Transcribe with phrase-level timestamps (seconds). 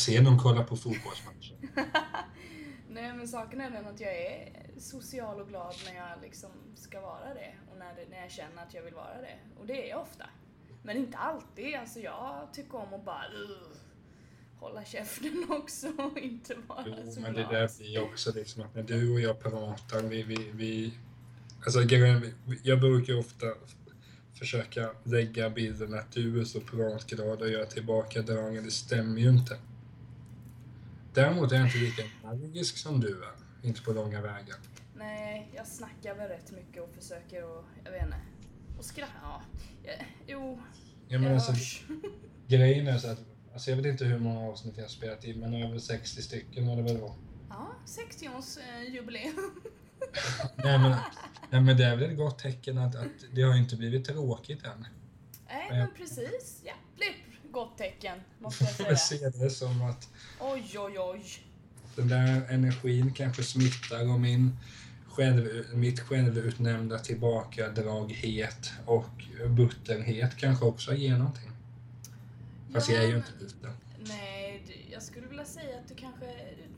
[0.00, 1.56] se någon kolla på fotbollsmatcher.
[2.88, 7.00] Nej men saken är den att jag är social och glad när jag liksom ska
[7.00, 9.38] vara det och när, det, när jag känner att jag vill vara det.
[9.60, 10.26] Och det är jag ofta.
[10.82, 11.74] Men inte alltid.
[11.74, 13.76] Alltså jag tycker om att bara uh,
[14.60, 18.74] hålla käften också och inte vara Jo, så men det där blir också liksom att
[18.74, 20.94] när du och jag pratar, vi, vi, vi
[21.64, 21.80] alltså
[22.62, 23.46] jag brukar ofta
[24.38, 29.28] försöka lägga bilden att du är så pratglad och jag är tillbakadragen, det stämmer ju
[29.28, 29.58] inte.
[31.14, 34.56] Däremot är jag inte lika energisk som du är, inte på långa vägar.
[34.96, 38.16] Nej, jag snackar väl rätt mycket och försöker och jag vet inte.
[38.78, 39.12] Och skratta.
[39.22, 39.42] Ja.
[39.84, 39.92] Ja,
[40.26, 40.60] Jo,
[41.08, 41.84] Ja, men jag alltså, hörs.
[42.48, 43.18] grejen är så att,
[43.52, 46.66] alltså jag vet inte hur många avsnitt jag har spelat in, men över 60 stycken
[46.66, 47.18] har det väl varit.
[47.48, 49.50] Ja, 60-årsjubileum.
[50.56, 50.96] Nej men,
[51.50, 54.64] nej men det är väl ett gott tecken att, att det har inte blivit tråkigt
[54.64, 54.86] än.
[55.48, 55.76] Nej, Ja.
[55.76, 56.62] men precis.
[56.64, 56.89] Jävligt
[57.52, 58.96] gott tecken, måste jag säga.
[58.96, 60.08] se det som att
[60.40, 61.24] Oj, oj, oj.
[61.96, 64.56] den där energin kanske smittar och min
[65.08, 69.10] själv, mitt självutnämnda tillbakadraghet och
[69.56, 71.50] buttenhet kanske också ger någonting.
[72.74, 73.72] Fast jag är ju Ja, inte butten.
[74.04, 76.26] Nej, du- jag skulle vilja säga att du kanske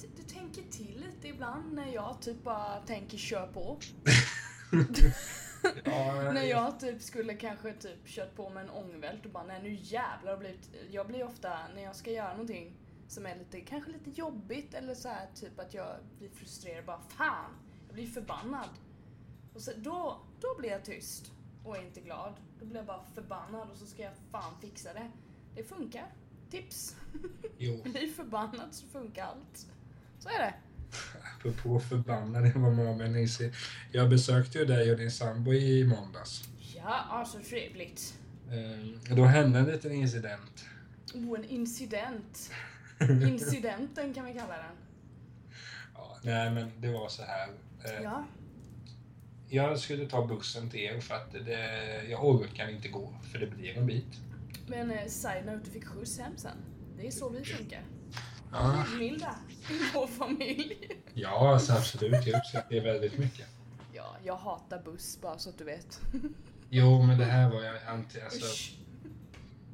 [0.01, 3.79] du, du tänker till lite ibland när jag typ bara tänker kör på.
[5.84, 9.62] Ja, När jag typ skulle kanske typ kört på med en ångvält och bara nej
[9.62, 10.70] nu jävlar blivit...
[10.91, 12.77] Jag blir ofta, när jag ska göra någonting
[13.08, 17.00] som är lite, kanske lite jobbigt eller så här typ att jag blir frustrerad bara
[17.08, 17.50] fan,
[17.86, 18.68] jag blir förbannad.
[19.55, 21.33] Och så, då, då blir jag tyst
[21.64, 22.34] och är inte glad.
[22.61, 25.11] Då blir jag bara förbannad och så ska jag fan fixa det.
[25.55, 26.14] Det funkar.
[26.51, 26.96] Tips.
[27.58, 29.67] Jo, Bli förbannad så funkar allt.
[30.18, 30.55] Så är det.
[31.39, 33.53] apropå förbannad, det var med mig Nisse.
[33.92, 36.45] Jag besökte ju dig och din sambo i måndags.
[36.77, 38.14] Ja, alltså trevligt.
[38.51, 40.64] Eh, Då hände en liten incident.
[41.14, 42.51] Oh, en incident.
[43.29, 44.77] Incidenten kan vi kalla den.
[45.95, 47.48] Ja, nej men det var så här.
[47.85, 48.25] Eh, Ja.
[49.48, 53.47] Jag skulle ta bussen till er för att det, jag orkar inte gå, för det
[53.47, 54.20] blir en bit.
[54.67, 56.57] Men eh, side note, du fick skjuts hem sen.
[56.98, 57.83] Det är så vi funkar.
[58.52, 59.35] Ja, Milda
[59.70, 60.77] i vår familj.
[61.14, 62.27] ja alltså absolut.
[62.27, 63.46] Jag uppskattar det väldigt mycket.
[63.92, 66.01] Ja, jag hatar buss bara så att du vet.
[66.74, 68.20] Jo, men det här var jag anti...
[68.20, 68.73] Alltså,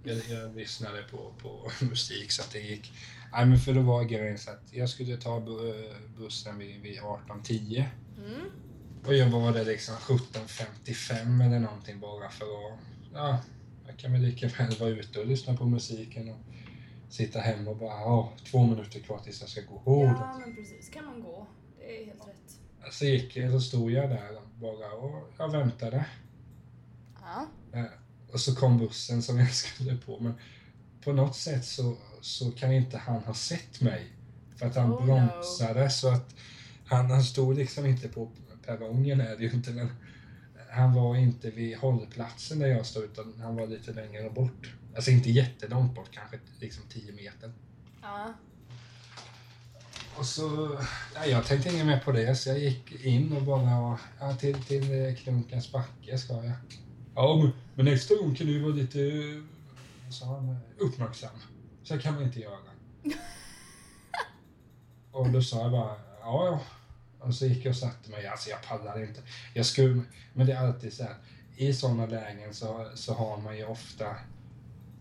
[0.04, 2.92] jag, jag lyssnade på, på musik så att det gick...
[3.32, 7.00] Nej, men för då var grejen så att jag skulle ta bu- bussen vid, vid
[7.00, 7.84] 18.10
[8.18, 8.40] Mm.
[9.06, 12.78] och jag var där liksom 17.55 eller någonting bara för att...
[13.14, 13.38] Ja,
[13.86, 16.36] jag kan väl lika väl vara ute och lyssna på musiken och
[17.08, 19.82] sitta hemma och bara ja, två minuter kvar tills jag ska gå.
[19.84, 20.88] Oh, Ja, men precis.
[20.90, 21.46] Kan man gå.
[21.78, 22.94] Det är helt rätt.
[22.94, 26.04] Så gick jag, så stod jag där bara och jag väntade.
[27.20, 27.46] Ja.
[27.78, 27.84] Eh,
[28.32, 30.18] Och så kom bussen som jag skulle på.
[30.20, 30.34] Men
[31.04, 34.06] på något sätt så, så kan inte han ha sett mig.
[34.56, 35.06] För att han Oh, no.
[35.06, 36.34] bromsade så att
[36.86, 38.30] han, han stod liksom inte på
[38.66, 39.88] perrongen är det ju inte men
[40.70, 44.74] han var inte vid hållplatsen där jag stod utan han var lite längre bort.
[44.98, 47.52] Alltså inte jättelångt bort, kanske liksom 10 meter.
[48.02, 48.34] Ja.
[50.16, 50.78] Och så,
[51.14, 54.62] ja, jag tänkte inget mer på det så jag gick in och bara, ja, till,
[54.62, 56.52] till Klunkens backe ska jag.
[57.14, 59.00] Ja, men, nästa gång kan du vara lite,
[60.10, 61.38] sa han, uppmärksam.
[61.82, 62.58] Så kan man inte göra.
[65.12, 66.60] och då sa jag bara, ja, ja.
[67.26, 69.22] Och så gick jag och satte mig, alltså jag pallade inte.
[69.54, 71.14] Jag skulle, men det är alltid så här,
[71.56, 74.16] i sådana lägen så, så har man ju ofta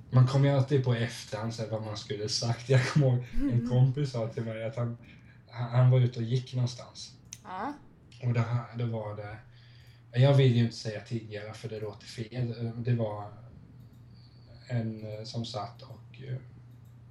[0.09, 2.69] man kommer ju alltid på efterhand så vad man skulle sagt.
[2.69, 4.97] Jag kommer ihåg en kompis sa till mig att han,
[5.49, 7.13] han var ute och gick någonstans.
[7.43, 7.73] Ja.
[8.23, 9.37] Och här, då var det...
[10.19, 12.73] Jag vill ju inte säga tidigare för det låter fel.
[12.75, 13.31] Det var
[14.67, 16.21] en som satt och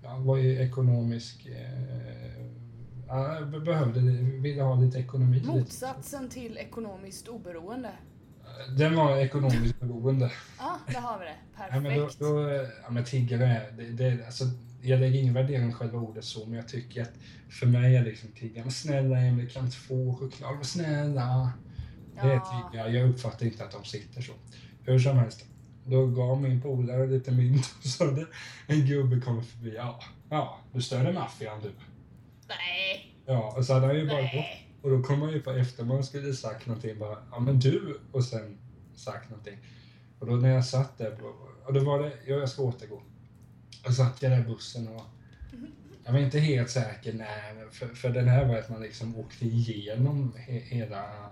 [0.02, 1.46] ja, var ju ekonomisk...
[1.46, 4.00] Eh, behövde,
[4.40, 5.42] ville ha lite ekonomi.
[5.44, 7.92] Motsatsen till ekonomiskt oberoende.
[8.76, 10.32] Den var ekonomiskt beroende.
[10.58, 11.36] Ja, där har vi det.
[11.70, 12.18] Ja, men då, Perfekt.
[12.18, 12.50] då,
[12.82, 14.44] ja, men tiggare det, det, alltså,
[14.82, 17.12] jag lägger ingen värdering i själva ordet så, men jag tycker att
[17.48, 21.52] för mig är liksom tiggare, snälla Emil, kan inte få choklad, snälla.
[22.14, 24.32] Det är tiggare, jag uppfattar inte att de sitter så.
[24.82, 25.44] Hur som helst,
[25.84, 28.26] då gav min polare lite mynt och så hade
[28.66, 29.74] en gubbe kommit förbi.
[29.76, 30.00] Ja,
[30.30, 31.70] ja du stödde maffian du.
[32.48, 34.65] Nej, Ja, och så hade han ju bara gått.
[34.82, 34.82] Nej.
[34.82, 38.00] Och då kom han ju på efter man skulle sagt någonting bara, ja men du,
[38.12, 38.58] och sen
[38.94, 39.58] sagt någonting.
[40.18, 41.18] Och då när jag satt där,
[41.66, 43.02] och då var det, ja jag ska återgå.
[43.86, 45.02] Och satt jag där i bussen och
[46.04, 49.44] jag var inte helt säker när, för, för den här var att man liksom åkte
[49.46, 51.28] igenom he, hela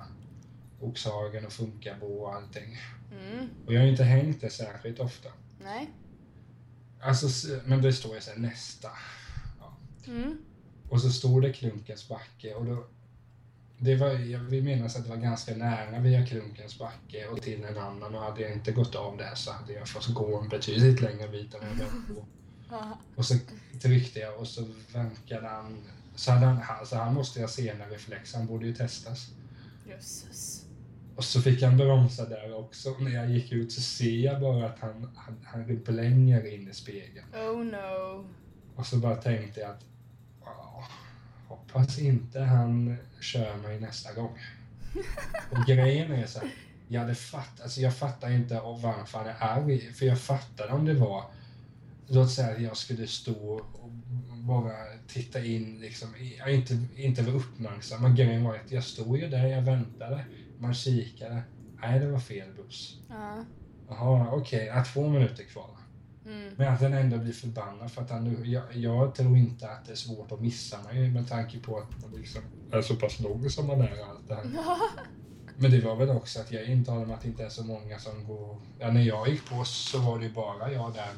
[0.81, 2.79] Oxhagen och Funkabo och allting.
[3.13, 5.29] Mm, Och jag har ju inte hängt det särskilt ofta.
[5.63, 5.91] nej.
[7.01, 8.89] Alltså, men det står ju såhär nästa.
[10.07, 10.39] Mm,
[10.89, 12.87] Och så stod det Klunkens backe och då...
[13.79, 17.65] Det var, jag vill minnas att det var ganska nära via Klunkens backe och till
[17.65, 20.49] en annan och hade jag inte gått av där så hade jag fått gå en
[20.49, 22.27] betydligt längre bit än jag behövde gå.
[22.69, 22.99] haha.
[23.17, 23.35] Och så
[23.83, 25.85] tryckte jag och så vankade han.
[26.17, 29.31] Så, hade han, så han måste jag se en reflex, han borde ju testas.
[29.89, 30.65] Jösses.
[31.17, 32.97] Och så fick han bromsa där också.
[32.99, 36.75] När jag gick ut så ser jag bara att han, han, han blänger in i
[36.75, 37.27] spegeln.
[37.35, 38.29] Oh no.
[38.77, 39.94] Och så bara tänkte jag att "Ja,
[41.55, 44.39] hoppas inte han kör mig nästa gång.
[45.51, 46.51] Och grejen är så här,
[46.89, 50.85] jag hade fatt, alltså jag fattar inte varför han är arg, för jag fattade om
[50.85, 51.25] det var
[52.07, 53.91] Låt säga att jag skulle stå och
[54.39, 54.73] bara
[55.09, 56.09] titta in, liksom,
[56.39, 58.03] jag inte, inte vara uppmärksam.
[58.03, 60.25] Men grejen var att jag stod ju där, jag väntade,
[60.59, 61.43] man kikade.
[61.81, 62.99] Nej, det var fel buss.
[63.09, 63.45] Ja.
[63.89, 65.71] Jaha, okej, okay, två minuter kvar.
[66.27, 66.55] Mm.
[66.57, 69.87] Men att den ändå blir förbannad för att han, nu- jag, jag tror inte att
[69.87, 73.21] det är svårt att missa mig med tanke på att man liksom är så pass
[73.21, 74.45] lång som man är allt det här.
[75.57, 77.99] Men det var väl också att jag intalade mig att det inte är så många
[77.99, 78.61] som går...
[78.79, 81.11] Ja, när jag gick på så var det ju bara jag där.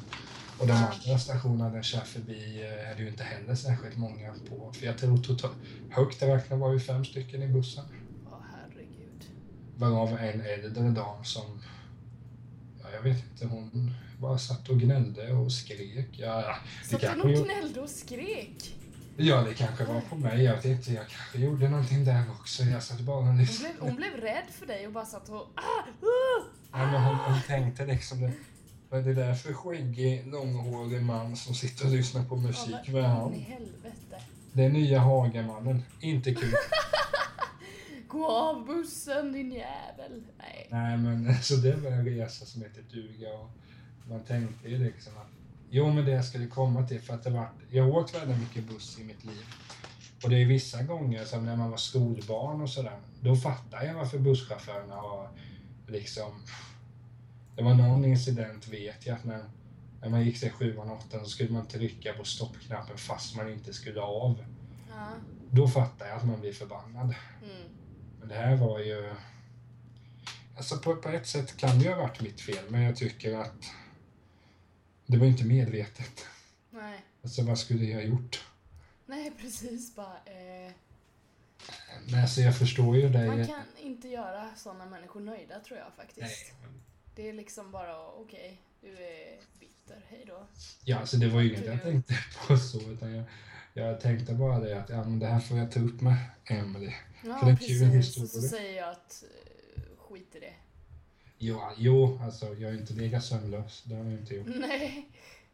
[0.59, 4.33] Och de andra stationerna där kör förbi eh, är det ju inte heller särskilt många
[4.49, 4.71] på.
[4.73, 5.53] För jag tror totalt...
[5.89, 7.83] Högt räknat var vi fem stycken i bussen.
[8.25, 9.29] Åh herregud.
[9.75, 11.61] Varav en äldre dam som...
[12.83, 16.09] Ja, jag vet inte, hon bara satt och gnällde och skrek.
[16.11, 18.75] Ja, det Satt hon kanske, och gnällde och skrek?
[19.17, 20.43] ja, det kanske var på mig.
[20.43, 22.63] Jag vet inte, jag kanske gjorde någonting där också.
[22.63, 23.63] Jag satt bara och Hon liksom...
[23.63, 25.35] blev, hon blev rädd för dig och bara satt och...
[25.55, 25.61] Ah,
[26.01, 26.43] ah,
[26.73, 28.31] Nej, men hon, hon tänkte liksom det.
[28.91, 32.75] Är det där för skäggig, långhårig man som sitter och lyssnar på musik?
[32.85, 33.33] Ja, vad in i han?
[33.33, 34.21] helvete.
[34.53, 35.83] Det är nya Hagamannen.
[36.01, 36.53] Inte kul.
[38.07, 40.23] Gå av bussen din jävel.
[40.37, 40.67] Nej.
[40.71, 43.51] Nej, men så det var en resa som heter duga och
[44.09, 45.27] man tänkte ju liksom att
[45.69, 48.39] jo, men det jag skulle komma till för att det var, jag har åkt väldigt
[48.39, 49.45] mycket buss i mitt liv.
[50.23, 53.93] Och det är vissa gånger som när man var skolbarn och sådär, då fattar jag
[53.93, 55.29] varför busschaufförerna har
[55.87, 56.31] liksom
[57.57, 59.43] det var någon incident vet jag att när,
[60.01, 63.73] när man gick sig sjuan, åttan så skulle man trycka på stoppknappen fast man inte
[63.73, 64.45] skulle av.
[64.89, 65.07] Ja.
[65.51, 67.15] Då fattar jag att man blir förbannad.
[67.43, 67.71] Mm.
[68.19, 69.13] Men det här var ju...
[70.57, 73.37] Alltså på, på ett sätt kan det ju ha varit mitt fel, men jag tycker
[73.37, 73.65] att
[75.07, 76.25] det var inte medvetet.
[76.69, 76.99] Nej.
[77.23, 78.45] Alltså vad skulle jag ha gjort?
[79.05, 79.95] Nej, precis.
[79.95, 80.71] Bara, eh,
[82.11, 83.27] Men alltså jag förstår ju dig.
[83.27, 86.19] man kan inte göra sådana människor nöjda tror jag faktiskt.
[86.61, 86.71] Nej,
[87.15, 90.47] Det är liksom bara, okej, du är bitter, hej då.
[90.83, 92.13] Ja, alltså det var ju inget jag tänkte
[92.47, 93.25] på så, utan jag,
[93.73, 96.93] jag tänkte bara det att ja, men det här får jag ta upp med Emily.
[97.25, 98.13] Ja, För är kul precis.
[98.13, 98.49] Så historia.
[98.49, 99.23] säger jag att
[99.75, 100.53] eh, skit i det.
[101.39, 103.83] Jo, jo, alltså jag har inte legat sömnlös.
[103.85, 104.47] Det har jag inte gjort.
[104.47, 105.09] Nej,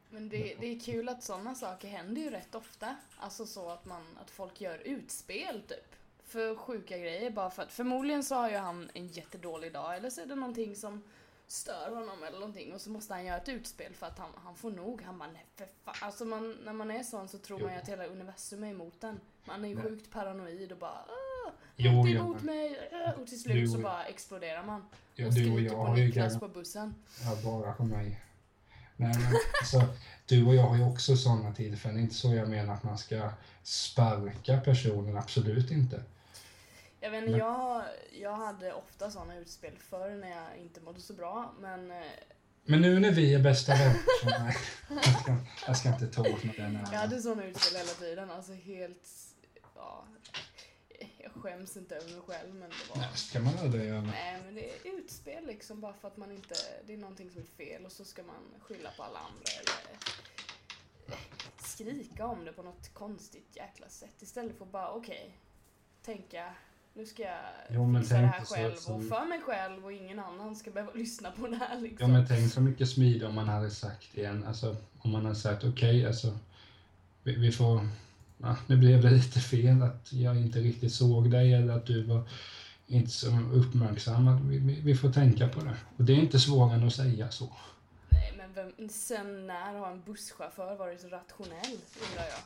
[0.09, 2.96] men det, det är kul att sådana saker händer ju rätt ofta.
[3.17, 5.96] Alltså så att, man, att folk gör utspel typ.
[6.24, 10.10] För sjuka grejer bara för att förmodligen så har ju han en jättedålig dag eller
[10.10, 11.03] så är det någonting som
[11.48, 14.55] stör honom eller någonting och så måste han göra ett utspel för att han, han
[14.55, 15.01] får nog.
[15.01, 15.96] Han bara nej för fan.
[16.01, 17.81] Alltså man, när man är sån så tror man ju Jo.
[17.81, 19.19] att hela universum är emot en.
[19.46, 19.84] Man är ju Nej.
[19.84, 21.33] sjukt paranoid och bara ah,
[21.75, 22.89] Jo, jo, emot mig.
[23.07, 24.85] ah." Och till slut så bara exploderar man.
[25.15, 26.95] Ja, och du och skriker jag på har ju Niklas på bussen.
[27.23, 28.19] Ja, bara på mig.
[28.95, 29.83] Nej, men alltså,
[30.25, 32.00] du och jag har ju också sådana tillfällen.
[32.00, 33.29] Inte så jag menar att man ska
[33.63, 36.03] sparka personen, absolut inte.
[37.00, 37.83] Jag vet inte, jag,
[38.21, 41.97] jag hade ofta sådana utspel förr när jag inte mådde så bra, men eh,
[42.65, 44.55] Men nu när vi är bästa vänner så nej,
[44.89, 45.35] jag ska,
[45.67, 46.97] jag ska inte ta åt mig den jag här.
[46.97, 48.31] hade sådana utspel hela tiden.
[48.31, 49.07] Alltså helt,
[49.75, 50.05] ja,
[51.24, 54.01] jag skäms inte över mig själv men det var, Nej, ska man aldrig göra.
[54.01, 56.56] nej men det är utspel liksom bara för att man inte,
[56.88, 59.98] det är någonting som är fel och så ska man skylla på alla andra eller
[61.58, 65.38] skrika om det på något konstigt jäkla sätt istället för att bara okej,
[66.06, 66.53] tänka
[66.94, 67.39] nu ska jag
[67.70, 70.94] Jo, fixa det här själv så- och för mig själv och ingen annan ska behöva
[70.96, 72.12] lyssna på det här Ja, liksom.
[72.12, 75.63] men tänk så mycket smidigare om man hade sagt igen, alltså om man hade sagt
[75.63, 76.38] okej, alltså
[77.24, 77.88] vi, vi får,
[78.38, 82.04] ja, nu blev det lite fel att jag inte riktigt såg dig eller att du
[82.04, 82.24] var
[82.88, 84.28] inte så uppmärksam.
[84.28, 85.78] Att vi, vi, får tänka på det.
[85.98, 87.50] Och det är inte svårare än att säga så.
[88.56, 91.78] vem, sen när har en busschaufför varit rationell,
[92.10, 92.40] undrar jag?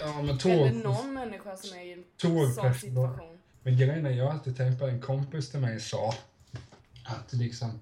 [0.00, 0.84] Ja, men Eller tåg...
[0.84, 3.38] någon människa som är i en sån situation.
[3.62, 6.14] Men grejen är, jag har alltid tänkt på en kompis till mig sa
[7.04, 7.80] att liksom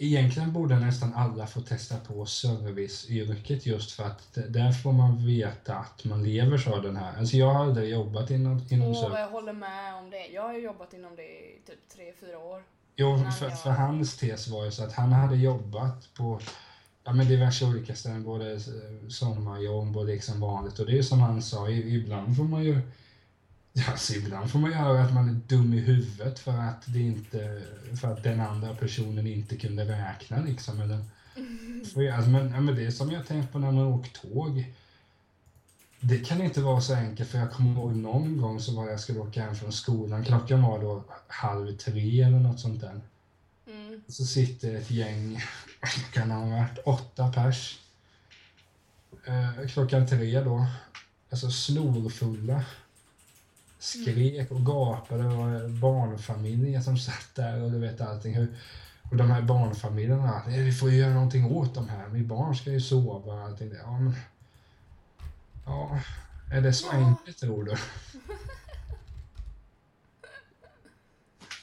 [0.00, 5.74] Egentligen borde nästan alla få testa på serviceyrket just för att där får man veta
[5.74, 7.18] att man lever så den här.
[7.18, 9.18] Alltså jag har aldrig jobbat inom, inom Åh, service.
[9.18, 10.26] jag håller med om det.
[10.26, 12.62] Jag har ju jobbat inom det i typ tre fyra år.
[12.96, 16.40] Jo, för, för hans tes var ju så att han hade jobbat på
[17.04, 18.60] ja, men diverse olika ställen, både
[19.08, 20.78] sommarjobb och liksom vanligt.
[20.78, 22.80] Och det är som han sa, ibland får man ju
[23.88, 27.00] Alltså ibland får man ju höra att man är dum i huvudet för att, det
[27.00, 27.62] inte,
[28.00, 30.80] för att den andra personen inte kunde räkna liksom.
[30.80, 31.04] Eller,
[31.94, 34.22] för, jag- alltså, men, ja, men det är som jag tänkt på när man åkt
[34.22, 34.72] tåg.
[36.00, 39.00] Det kan inte vara så enkelt för jag kommer ihåg någon gång så var jag
[39.00, 40.24] skulle åka hem från skolan.
[40.24, 43.00] Klockan var då halv tre eller något sånt där.
[43.66, 44.02] Mm.
[44.08, 45.40] Så sitter ett gäng,
[46.12, 47.78] kan ha varit åtta pers.
[49.26, 50.66] Eh, klockan tre då,
[51.30, 52.64] alltså snorfulla.
[53.78, 58.34] Skrek och gapade och barnfamiljer som satt där och du vet allting.
[58.34, 58.56] Hur,
[59.10, 62.08] och de här barnfamiljerna, "Nej, vi får ju göra någonting åt de här.
[62.08, 63.68] Vi barn ska ju sova och allting.
[63.68, 64.14] där." Ja, men,
[65.66, 66.00] ja,
[66.52, 67.74] är det så enkelt tror du?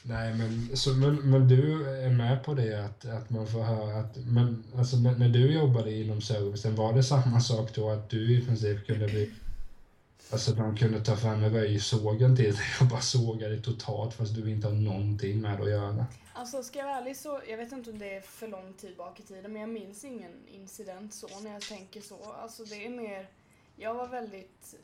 [0.08, 4.00] Nej, men, så, men, men du är med på det att, att man får höra
[4.00, 8.10] att, men alltså när, när du jobbade inom servicen, var det samma sak då att
[8.10, 9.32] du i princip kunde bli,
[10.32, 14.36] alltså de kunde ta fram en röjsågen till dig och bara såga dig totalt fast
[14.36, 16.06] du inte har någonting med det att göra?
[16.34, 18.98] Alltså ska jag vara ärlig så, jag vet inte om det är för lång tid
[18.98, 22.34] bak i tiden men jag minns ingen incident så när jag tänker så.
[22.42, 23.30] Alltså det är mer,
[23.76, 24.76] jag var väldigt,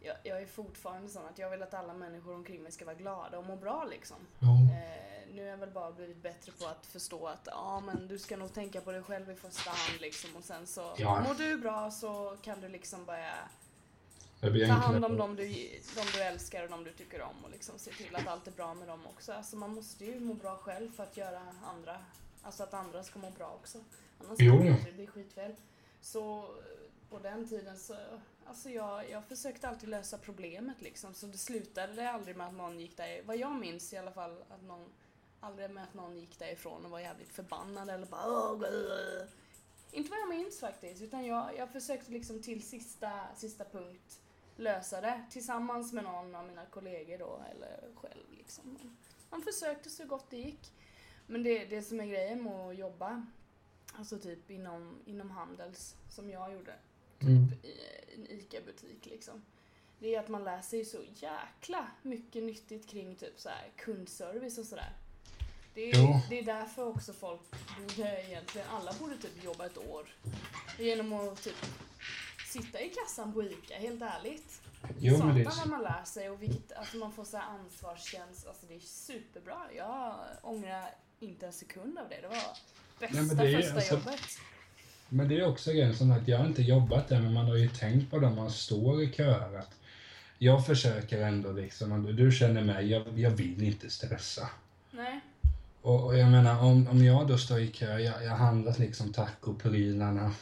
[0.00, 2.94] jag, jag är fortfarande sån att jag vill att alla människor omkring mig ska vara
[2.94, 4.16] glada och må bra liksom.
[4.38, 4.48] Ja.
[4.48, 8.18] Eh, nu har jag väl bara blivit bättre på att förstå att ja men du
[8.18, 11.20] ska nog tänka på dig själv i första hand liksom och sen så Ja.
[11.28, 13.34] mår du bra så kan du liksom börja
[14.66, 15.42] Ta hand om dem du,
[15.96, 18.50] de du älskar och de du tycker om och liksom se till att allt är
[18.50, 19.32] bra med dem också.
[19.32, 21.98] Alltså man måste ju må bra själv för att göra andra,
[22.42, 23.78] alltså att andra ska må bra också.
[24.20, 24.56] Annars Jo.
[24.56, 25.54] kan det bli skitfel.
[26.00, 26.44] Så eh,
[27.10, 27.96] på den tiden så,
[28.46, 31.14] alltså jag, jag försökte alltid lösa problemet liksom.
[31.14, 34.12] Så det slutade det aldrig med att någon gick där, vad jag minns i alla
[34.12, 34.92] fall, att någon,
[35.40, 38.62] aldrig med att någon gick därifrån och var jävligt förbannad eller bara "Åh.
[39.92, 44.20] Inte vad jag minns faktiskt, utan jag, jag försökte liksom till sista, sista punkt
[44.56, 48.78] lösa det tillsammans med någon av mina kollegor då, eller själv liksom.
[49.30, 50.72] Man försökte så gott det gick.
[51.26, 53.26] Men det, det som är grejen med att jobba,
[53.94, 56.74] alltså typ inom, inom Handels, som jag gjorde,
[57.22, 57.52] Mm.
[57.62, 57.74] i
[58.14, 59.42] en ICA-butik liksom.
[59.98, 64.58] Det är att man lär sig så jäkla mycket nyttigt kring typ så här kundservice
[64.58, 64.92] och sådär.
[65.74, 66.02] Det Jo.
[66.02, 67.40] är, det är därför också folk
[67.78, 70.08] borde egentligen, alla borde typ jobba ett år.
[70.78, 71.56] Genom att typ
[72.52, 74.60] sitta i kassan på ICA, helt ärligt.
[74.98, 77.44] Jo, men det Satan vad man lär sig och vilket, alltså man får så här
[77.58, 79.58] ansvarskänsla, alltså det är superbra.
[79.76, 82.56] Jag ångrar inte en sekund av det, det var
[83.00, 84.20] bästa Nej, det första alltså- jobbet.
[85.10, 87.56] Men det är också grejen som att jag har inte jobbat där men man har
[87.56, 89.74] ju tänkt på det man står i köer att
[90.38, 94.48] jag försöker ändå liksom, du känner mig, jag, jag vill inte stressa.
[94.90, 95.20] Nej.
[95.82, 99.12] Och, och jag menar om, om jag då står i kö, jag, jag handlat liksom
[99.12, 100.32] tacoprylarna,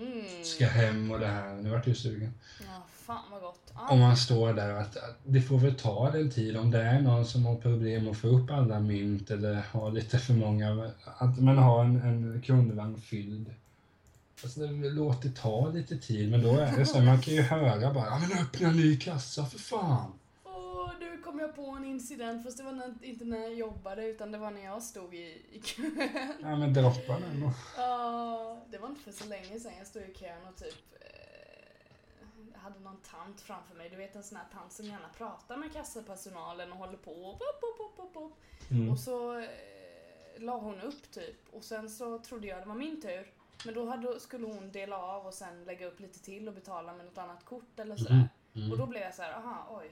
[0.00, 0.44] Mm.
[0.44, 2.32] ska hem och det här, nu vart jag sugen.
[2.60, 3.72] Ja, fan vad gott.
[3.74, 3.88] Ja.
[3.88, 7.00] Om man står där att, att det får väl ta den tid om det är
[7.00, 11.40] någon som har problem att få upp alla mynt eller har lite för många, att
[11.40, 13.54] man har en, en kundvagn fylld.
[14.42, 17.42] Alltså det låter ta lite tid men då är det så här, man kan ju
[17.42, 20.12] höra bara, ja men öppna en ny kassa för fan.
[20.44, 24.06] Åh, nu kom jag på en incident, fast det var när, inte när jag jobbade
[24.06, 26.08] utan det var när jag stod i, i kön.
[26.42, 27.52] Ja men droppa den då.
[27.76, 31.10] Ja, det var inte för så länge sedan jag stod i kön och typ eh,
[32.52, 35.56] jag hade någon tant framför mig, du vet en sån här tant som gärna pratar
[35.56, 38.32] med kassapersonalen och håller på och pop, pop, pop, pop.
[38.70, 38.90] Mm.
[38.90, 39.48] Och så eh,
[40.38, 43.32] la hon upp typ och sen så trodde jag det var min tur.
[43.64, 46.94] Men då hade, skulle hon dela av och sen lägga upp lite till och betala
[46.94, 48.10] med något annat kort eller sådär.
[48.10, 48.28] Mm.
[48.54, 48.72] Mm.
[48.72, 49.90] Och då blev jag så här, aha, oj.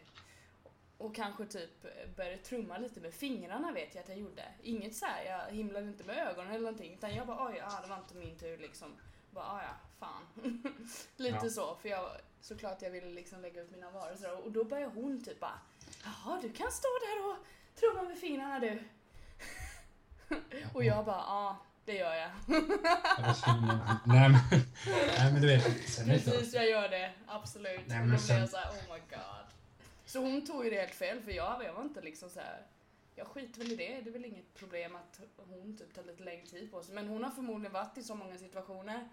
[0.98, 4.44] Och kanske typ började trumma lite med fingrarna vet jag att jag gjorde.
[4.62, 6.94] Inget så här, jag himlade inte med ögonen eller någonting.
[6.94, 8.88] Utan jag bara, oj, ah, det var inte min tur liksom.
[9.30, 10.22] Bara, ah, ja, fan.
[11.16, 11.50] lite Ja.
[11.50, 12.10] så, för jag
[12.40, 14.30] såklart jag ville liksom lägga upp mina varor och så.
[14.30, 15.60] Och då började hon typ bara,
[16.04, 17.36] jaha, du kan stå där och
[17.80, 18.82] trumma med fingrarna du.
[20.74, 21.56] och jag bara, ja,
[21.88, 22.30] det gör jag.
[24.04, 24.40] Nej men,
[25.18, 27.12] nej men du vet, sen Precis, jag gör det.
[27.26, 27.80] Absolut.
[27.86, 29.46] Nej, och men då sen- blev jag såhär, oh my god.
[30.06, 32.62] Så hon tog ju det helt fel för jag, jag var inte liksom så här.
[33.14, 34.00] jag skiter väl i det.
[34.00, 36.94] Det är väl inget problem att hon typ tar lite längre tid på sig.
[36.94, 39.08] Men hon har förmodligen varit i så många situationer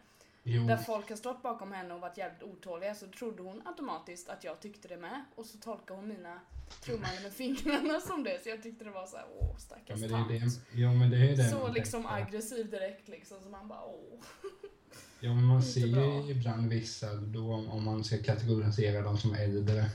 [0.48, 4.30] Jo, där folk har stått bakom henne och varit jävligt otåliga så trodde hon automatiskt
[4.30, 5.26] att jag tyckte det med.
[5.36, 6.40] Och så tolkade hon mina
[6.84, 8.44] trummande med fingrarna som det.
[8.44, 10.62] Så jag tyckte det var så här, åh ja, stackars men det är tant.
[10.72, 12.18] det, ja, men det är det Så liksom tänker.
[12.18, 13.38] aggressiv direkt liksom.
[13.44, 14.20] Så man bara, åh.
[15.20, 19.86] Ja, men man ser ju ibland vissa, då, om man ska kategorisera dem som äldre,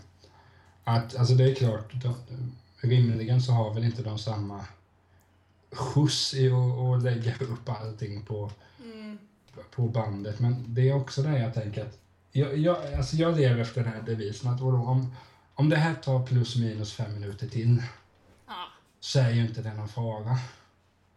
[0.84, 2.14] att alltså det är klart, de,
[2.88, 4.66] rimligen så har väl inte de samma
[5.72, 8.50] skjuts i att lägga upp allting på.
[9.70, 10.40] På bandet.
[10.40, 11.98] Men det är också det jag tänker att
[12.32, 15.14] jag, jag, alltså jag lever efter den här devisen att om,
[15.54, 17.82] om det här tar plus minus fem minuter till
[18.46, 18.66] Ja,
[19.00, 20.38] så är ju inte det någon fara.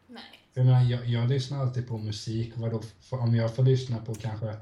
[0.07, 0.23] nej.
[0.53, 2.53] Jag, menar, jag, jag lyssnar alltid på musik.
[2.55, 4.55] Vadå, för om jag får lyssna på kanske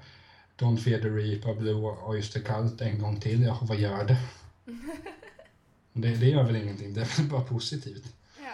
[0.58, 4.18] Don't Fear the Reaper, Blue Oyster Cult en gång till, ja, vad gör det?
[5.94, 6.16] det?
[6.16, 8.04] Det gör väl ingenting, det är väl bara positivt.
[8.38, 8.54] Ja.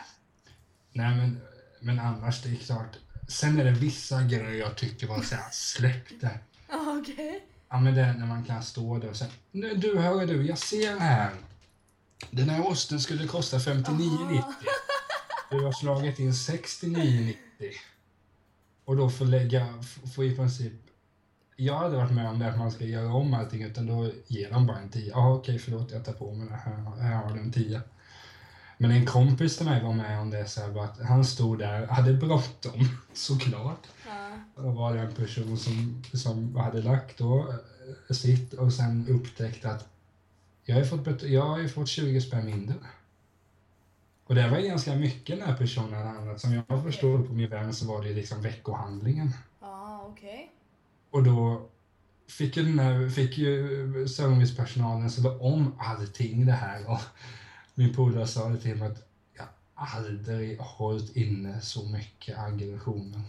[0.92, 1.42] Nej, men,
[1.80, 2.98] men annars, det är klart.
[3.28, 6.40] Sen är det vissa grejer jag tycker var såhär, släpp det.
[7.02, 7.44] Okej.
[7.70, 10.46] Ja, men det är när man kan stå där och säga, "Nu, du, hör du,
[10.46, 11.32] jag ser här.
[12.32, 14.44] Den här osten skulle kosta 59,90.
[15.52, 17.36] Du har slagit in 69,90.
[18.86, 19.84] Och då får lägga,
[20.16, 20.74] får i princip,
[21.56, 24.12] jag har aldrig varit med om det att man ska göra om allting utan då
[24.28, 25.10] ger de bara en 10.
[25.10, 27.82] Ja, okej, förlåt, jag tar på mig det här, här har du en 10.
[28.78, 31.88] Men en kompis till mig var med om det så här, att han stod där,
[31.88, 33.88] hade bråttom, såklart.
[34.06, 34.30] Ja.
[34.56, 37.40] Då var det en person som, som hade lagt då
[38.10, 39.88] eh, sitt och sen upptäckte att
[40.66, 42.76] jag har ju fått, jag har fått 20 spänn mindre.
[44.26, 46.42] Och det var ganska mycket när personen hade handlat.
[46.42, 49.34] Som jag förstod på min vän så var det liksom veckohandlingen.
[49.60, 50.52] Ah, okej.
[51.10, 51.70] Och då
[52.28, 56.90] fick ju, den här, fick ju servicepersonalen slå om allting det här.
[56.90, 57.02] Och
[57.78, 63.24] min polare sa det till mig att jag aldrig hållit inne så mycket aggressionen.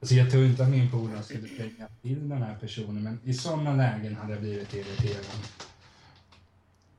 [0.00, 3.34] Alltså jag tror inte att min polare skulle penga till den här personen, men i
[3.34, 5.24] sådana lägen hade jag blivit irriterad.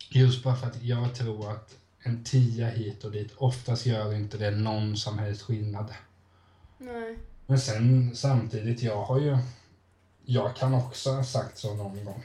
[0.10, 4.38] Just bara för att jag tror att en tia hit och dit, oftast gör inte
[4.38, 5.94] det någon som helst skillnad.
[6.78, 7.18] Nej.
[7.46, 9.38] Men sen samtidigt, jag har ju...
[10.26, 12.24] Jag kan också ha sagt så någon gång.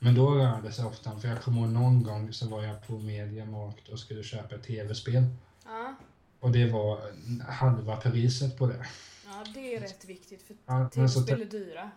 [0.00, 0.14] Mm.
[0.14, 2.86] Men då rör det sig ofta för jag kommer ihåg någon gång så var jag
[2.86, 5.24] på Mediamarkt och skulle köpa ett tv-spel.
[5.64, 5.94] Ja.
[6.40, 7.00] Och det var
[7.48, 8.86] halva priset på det.
[9.26, 11.90] ja, det är rätt viktigt för Ja, tv-spel är dyra.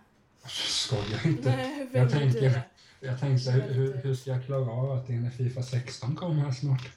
[0.48, 1.50] skojar inte.
[1.56, 2.62] Nej, Jag tänker- dyra.
[3.02, 6.52] Jag tänkte så hur, hur, ska jag klara av att när Fifa 16 kommer här
[6.52, 6.90] snart?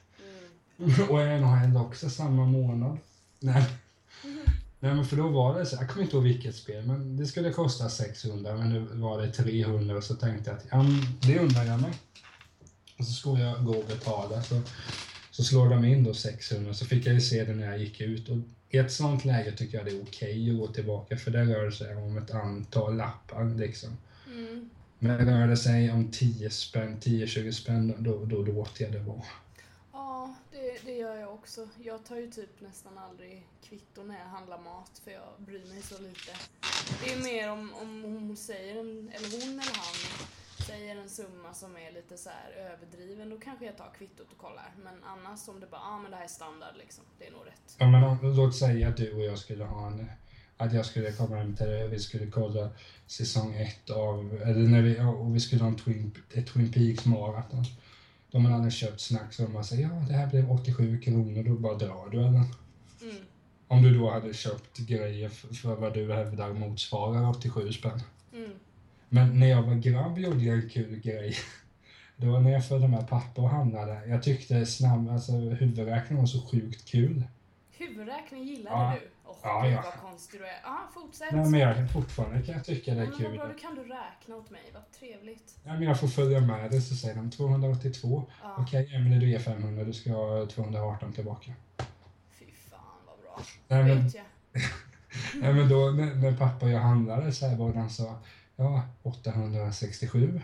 [0.79, 1.09] Mm.
[1.09, 2.97] Och NHL också samma månad.
[3.39, 3.65] Nej.
[4.83, 7.25] Nej men för då var det så, jag kommer inte ihåg vilket spel, men det
[7.25, 10.85] skulle kosta 600 men nu var det 300 och så tänkte jag att ja,
[11.27, 11.91] det undrar jag mig.
[12.97, 14.61] Och så skulle jag gå och betala så,
[15.31, 18.01] så slår de in då 600 så fick jag ju se det när jag gick
[18.01, 18.37] ut och
[18.69, 21.71] i ett sånt läge tycker jag det är okej att gå tillbaka för det rör
[21.71, 23.89] sig om ett antal lappar liksom.
[24.27, 24.69] Mm.
[24.99, 29.23] Men rör det sig om 10 spänn, 10-20 spänn då, då låter jag det vara.
[30.73, 31.67] Det, det gör jag också.
[31.83, 35.81] Jag tar ju typ nästan aldrig kvitto när jag handlar mat för jag bryr mig
[35.81, 36.31] så lite.
[37.03, 39.95] Det är mer om, om hon säger en, eller hon eller han
[40.67, 44.37] säger en summa som är lite så här överdriven, då kanske jag tar kvittot och
[44.37, 44.73] kollar.
[44.83, 47.31] Men annars om det bara, ja ah, men det här är standard liksom, det är
[47.31, 47.75] nog rätt.
[47.77, 50.11] Ja, men om, låt säga att du och jag skulle ha en...
[50.57, 52.69] Att jag skulle komma hem till dig och vi skulle kolla
[53.07, 54.41] säsong ett av...
[54.41, 57.65] Eller när vi, och vi skulle ha en Twin, ett Twin Peaks maraton.
[58.33, 61.53] Då man hade köpt snacks och man säger ja det här blev 87 kronor, då
[61.53, 62.29] bara drar du eller?
[62.29, 63.15] Mm.
[63.67, 68.01] Om du då hade köpt grejer för, för vad du hävdar motsvarar 87 spänn.
[68.33, 68.51] Mm.
[69.09, 71.35] Men när jag var grabb gjorde jag en kul grej.
[72.17, 74.07] Det var när jag följde med pappa och handlade.
[74.07, 77.23] Jag tyckte snabb, alltså huvudräkning var så sjukt kul.
[77.77, 78.95] Huvudräkning gillade Ja.
[79.01, 79.09] du?
[79.25, 79.81] Åh Ja, gud ja.
[79.85, 80.59] vad konstig du är.
[80.63, 81.31] Ja, fortsätt.
[81.31, 83.37] Nej, men jag, fortfarande kan jag tycka det Ja, är vad kul.
[83.37, 85.55] bra, då kan du räkna åt mig, vad trevligt.
[85.63, 88.23] Ja, men jag får följa med det så säger de 282.
[88.43, 91.51] Ja, Okej, Emelie du ger 500, du ska ha 218 tillbaka.
[92.39, 93.41] fy fan vad bra.
[93.67, 94.25] Nej men, Vet jag.
[95.41, 98.19] nej, men då när, när pappa och jag handlade så här var han sa
[98.55, 100.41] ja 867.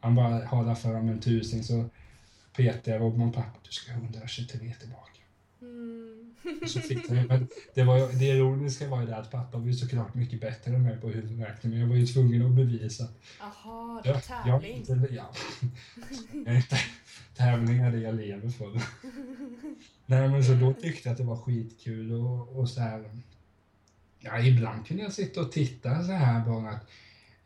[0.00, 1.84] Han bara hålla fram en tusing så
[2.56, 5.20] petade jag och min pappa du ska ha 123 tillbaka.
[5.60, 5.97] Mm.
[6.66, 9.74] Så fick jag, men det, var, det ironiska var ju det att pappa var ju
[9.74, 13.10] såklart mycket bättre än mig på huvudräkning men jag var ju tvungen att bevisa att
[13.40, 14.84] Jaha, det jag, jag, tävling.
[15.10, 15.32] ja,
[16.32, 16.78] jag är inte,
[17.36, 18.80] tävling är det jag lever för.
[20.06, 23.10] Nej men så då tyckte jag att det var skitkul och, och så här.
[24.18, 26.70] Ja, ibland kunde jag sitta och titta så här bara.
[26.70, 26.88] att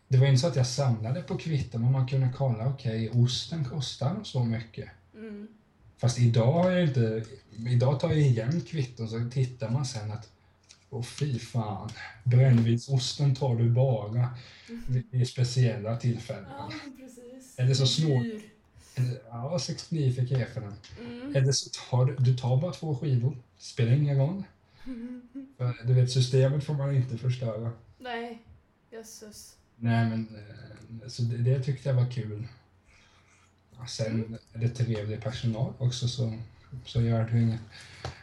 [0.08, 3.64] Det var inte så att jag samlade på kvitton men man kunde kolla, okej, osten
[3.64, 4.88] kostar så mycket.
[5.14, 5.48] Mm.
[6.02, 7.24] Fast idag har jag inte...
[7.68, 10.28] Idag tar jag igen kvitton så tittar man sen att
[10.90, 11.90] Åh fy fan,
[12.24, 14.34] brännvinsosten tar du bara
[15.10, 16.50] vid, speciella tillfällen.
[16.58, 17.58] Ja, precis.
[17.58, 18.06] Är det så.
[18.94, 20.74] Eller, Ja, 69 fick jag för den.
[21.00, 21.36] Mm.
[21.36, 23.36] Eller så tar du, du tar bara två skivor.
[23.58, 24.42] Spelar ingen roll.
[25.58, 27.72] För du vet, systemet får man inte förstöra.
[27.98, 28.42] Nej,
[28.90, 29.56] jösses.
[29.76, 32.48] Nej, men eh, så det, det tyckte jag var kul.
[33.86, 36.38] Sen är det trevlig personal också så,
[36.86, 37.60] så gör det ju inget.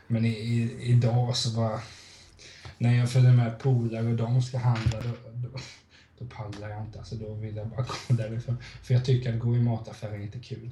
[0.07, 1.81] Men i, i, idag så bara...
[2.77, 5.59] När jag följer med polare och de ska handla då, då,
[6.17, 6.99] då pallar jag inte.
[6.99, 8.57] Alltså då vill jag bara gå därifrån.
[8.83, 10.71] För jag tycker att gå i mataffärer är inte kul.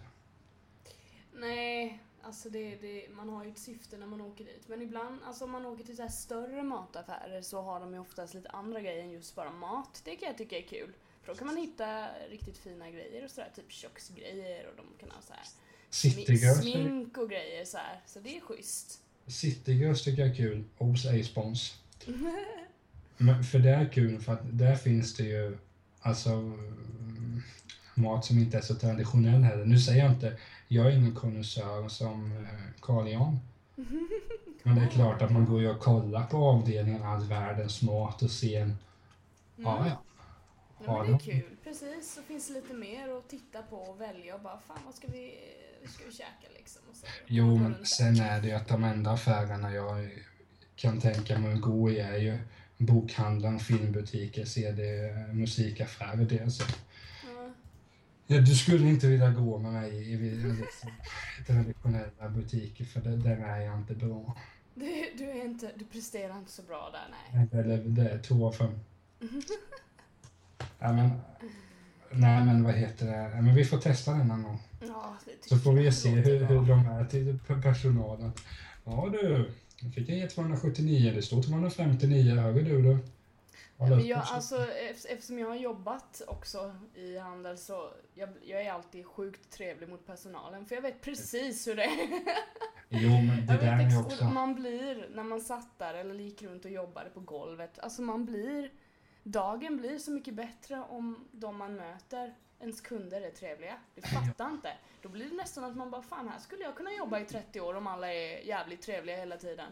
[1.33, 4.67] Nej, alltså det, det, man har ju ett syfte när man åker dit.
[4.67, 7.99] Men ibland, alltså om man åker till så här större mataffärer så har de ju
[7.99, 10.01] oftast lite andra grejer än just bara mat.
[10.05, 10.93] Det kan jag tycka är kul.
[11.27, 15.11] För då kan man hitta riktigt fina grejer och sådär, typ köksgrejer och de kan
[15.11, 15.43] ha så här
[15.89, 18.01] Citygirls, smink och grejer så här.
[18.05, 18.99] Så det är schysst.
[19.27, 20.63] Citygirls tycker jag är kul.
[20.77, 21.05] Obs!
[21.05, 21.81] ej spons.
[23.17, 25.57] Men för det är kul för att där finns det ju
[25.99, 27.41] alltså mm,
[27.95, 29.65] mat som inte är så traditionell heller.
[29.65, 30.37] Nu säger jag inte,
[30.67, 33.39] jag är ingen konnässör som eh, Carl Jan.
[34.63, 38.21] Men det är klart att man går ju och kollar på avdelningen all världens mat
[38.21, 38.77] och ser en,
[39.55, 39.87] ja ja.
[39.87, 40.06] Ja,
[40.85, 42.13] Har men det är kul, precis.
[42.13, 45.07] Så finns det lite mer att titta på och välja och bara fan vad ska
[45.07, 45.39] vi,
[45.85, 46.81] ska vi käka liksom?
[46.89, 50.09] Och så, Jo, men sen är det ju att de enda affärerna jag
[50.75, 52.39] kan tänka mig att gå i är ju
[52.77, 56.25] bokhandeln, filmbutiker, CD, musikaffärer.
[56.25, 56.63] Det, så.
[57.23, 57.51] Ja.
[58.27, 60.91] Ja, du skulle inte vilja gå med mig i i liksom,
[61.47, 64.37] traditionella butiker för det, där är jag inte bra.
[64.75, 67.47] Du, du, är inte, du presterar inte så bra där, nej.
[67.51, 68.79] Eller det är två av fem.
[70.79, 71.09] Ja, men,
[72.11, 73.31] nej men vad heter det?
[73.35, 74.59] Ja, men vi får testa den någon gång.
[74.87, 75.17] Ja,
[75.49, 78.31] Så får vi jag se hur, hur de är till personalen.
[78.85, 82.97] Ja du, nu fick jag ge 279, det står 259, hörde du du?
[83.79, 88.61] Men upp jag, alltså, eft- eftersom jag har jobbat också i handel så jag, jag
[88.61, 91.89] är alltid sjukt trevlig mot personalen för jag vet precis hur det är.
[92.89, 94.25] Jo men det Jag där vet är också...
[94.25, 98.25] man blir, när man satt där eller gick runt och jobbade på golvet, alltså man
[98.25, 98.71] blir,
[99.31, 103.77] dagen blir så mycket bättre om de man möter, ens kunder är trevliga.
[103.95, 104.73] Du fattar inte.
[105.01, 107.61] Då blir det nästan att man bara, fan här skulle jag kunna jobba i 30
[107.61, 109.71] år om alla är jävligt trevliga hela tiden.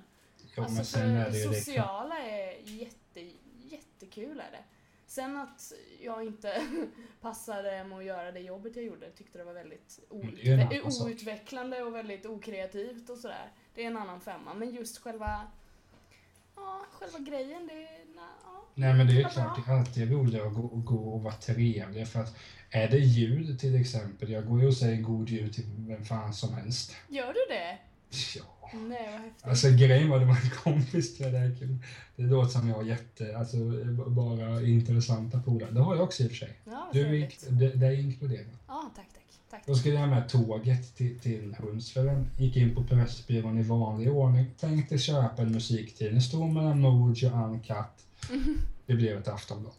[0.58, 1.56] Jo alltså men sen är det ju klart.
[1.56, 4.63] sociala är jätte, jättekul är det.
[5.08, 6.63] Sen att jag inte
[7.22, 11.84] passade med att göra det jobbet jag gjorde, tyckte det var väldigt en outve- outvecklande
[11.84, 13.52] och väldigt okreativt och sådär.
[13.74, 14.54] Det är en annan femma.
[14.54, 15.41] Men just själva,
[16.56, 18.65] ja, själva grejen, det är, ja.
[18.76, 22.08] Nej men det är klart, det är alltid roligare att gå, gå och vara trevlig
[22.08, 22.36] för att
[22.70, 26.34] är det jul till exempel, jag går ju och säger god jul till vem fan
[26.34, 26.96] som helst.
[27.10, 27.78] Gör du det?
[28.36, 28.44] Ja.
[28.74, 29.46] Nej, vad häftigt.
[29.46, 31.78] Alltså grejen var, det var en kompis till det kul.
[32.15, 33.58] Det låter som jag har jätte, alltså
[34.08, 35.72] bara intressanta polare.
[35.72, 36.60] Det har jag också i och för sig.
[36.65, 38.48] ja, Du, det, det är inkluderat.
[38.68, 39.25] Ja, tack, tack.
[39.50, 39.64] Tack.
[39.66, 42.26] Då skulle jag med tåget till, till Hultsfred.
[42.38, 44.46] Gick in på Pressbyrån i vanlig ordning.
[44.60, 46.22] Tänkte köpa en musiktidning.
[46.22, 47.76] Stod mellan Mojo och Uncut.
[48.86, 49.74] Det blev ett Aftonblad.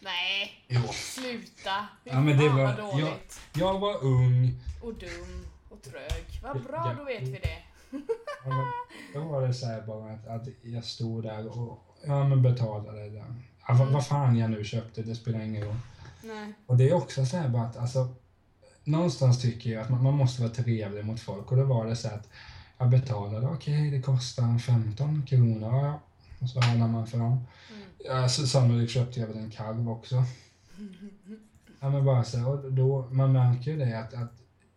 [0.00, 0.80] Nej, Jo.
[0.92, 1.86] sluta.
[2.04, 3.40] Fy Ja, men det var- vad dåligt.
[3.54, 4.54] Jag var ung.
[4.82, 6.40] Och dum och trög.
[6.42, 6.94] Vad bra, Ja.
[6.98, 7.58] då vet vi det.
[8.44, 8.66] Ja,
[9.14, 13.10] Då var det så här bara att, att jag stod där och ja, men betalade
[13.10, 13.42] den.
[13.68, 15.76] Ja, vad, vad fan jag nu köpte, det spelar ingen roll.
[16.22, 16.52] Nej.
[16.66, 18.08] Och det är också så här bara att alltså,
[18.86, 21.96] någonstans tycker jag att man, man måste vara trevlig mot folk och då var det
[21.96, 22.28] så här att
[22.78, 26.00] jag betalade, okej det kostar 15 kronor.
[26.38, 27.22] Och så handlar man fram.
[27.22, 27.42] Mm.
[28.04, 30.24] Ja, så sannolikt köpte jag väl en kalv också.
[31.80, 34.32] Ja men bara så här, och då, man märker ju det att, att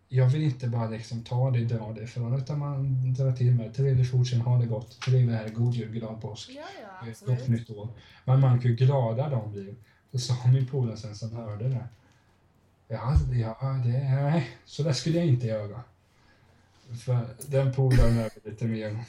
[0.08, 3.74] jag vill inte bara liksom ta det, dra det ifrån utan man drar till med
[3.74, 6.50] trevlig fortsättning, ha det gott, trevlig helg, god jul, glad påsk.
[6.56, 7.48] Ja, ja, Gott absolut.
[7.48, 7.88] nytt år.
[8.24, 9.74] Man märker hur glada de blir.
[10.12, 11.88] Så sa min polare sen som hörde det.
[12.92, 13.88] Ja, ja det,
[14.22, 15.80] nej, så där skulle jag inte göra.
[17.04, 19.04] För den polaren är lite mer...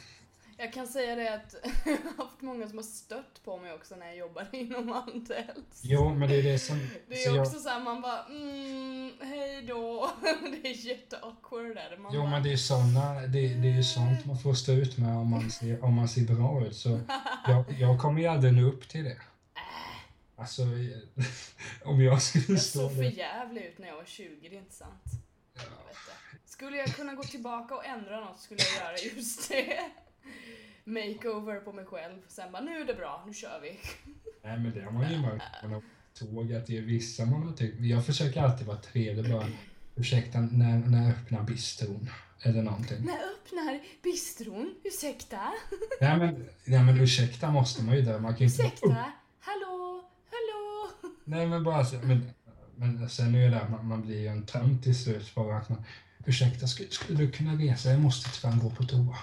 [0.58, 3.96] Jag kan säga det att jag har haft många som har stött på mig också
[3.96, 5.82] när jag jobbade inom Handels.
[5.82, 6.89] Jo, men det är det som...
[7.08, 10.12] Det så är jag- också såhär, man bara mm, hej då.
[10.62, 11.98] Det är jätteawkward där.
[11.98, 14.72] Man Jo, bara, men det är såna, det, det är ju sånt man får stå
[14.72, 16.76] ut med om man ser, om man ser bra ut.
[16.76, 17.00] Så
[17.48, 19.17] jag, jag kommer ju aldrig nå upp till det.
[20.41, 20.62] Alltså,
[21.84, 24.75] om jag skulle Jag stå såg för ut när jag var 20, det är inte
[24.75, 25.04] sant.
[25.54, 26.49] Jag det.
[26.49, 29.80] Skulle jag kunna gå tillbaka och ändra något skulle jag göra just det.
[30.84, 32.17] Makeover på mig själv.
[32.27, 33.80] Sen bara, nu är det bra, nu kör vi.
[34.43, 35.82] Nej, men det har man ju märkt på
[36.13, 37.80] tåg att det är vissa man har tyckt.
[37.80, 39.47] Jag försöker alltid vara trevlig bara.
[39.95, 42.10] Ursäkta, när, när öppnar bistron?
[42.43, 43.06] Eller någonting.
[43.06, 44.75] När öppnar bistron?
[44.84, 45.51] Ursäkta?
[46.01, 48.19] Nej men, nej men ursäkta måste man ju där.
[48.19, 48.67] Man kan ju inte bara.
[48.67, 48.93] Ursäkta?
[48.93, 49.12] Hallå?
[51.25, 52.31] Nej men bara så, men,
[52.75, 55.69] men sen är ju det man, man blir ju en tönt till slut bara att
[55.69, 55.84] man
[56.25, 57.89] ursäkta skulle, skulle du kunna resa?
[57.89, 59.17] Jag måste tyvärr gå på toa.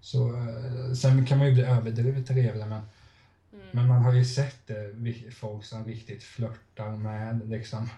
[0.00, 2.82] Så, eh, sen kan man ju bli överdrivet trevlig men,
[3.52, 3.66] Mm.
[3.72, 7.90] men man har ju sett det, folk som riktigt flörtar med liksom.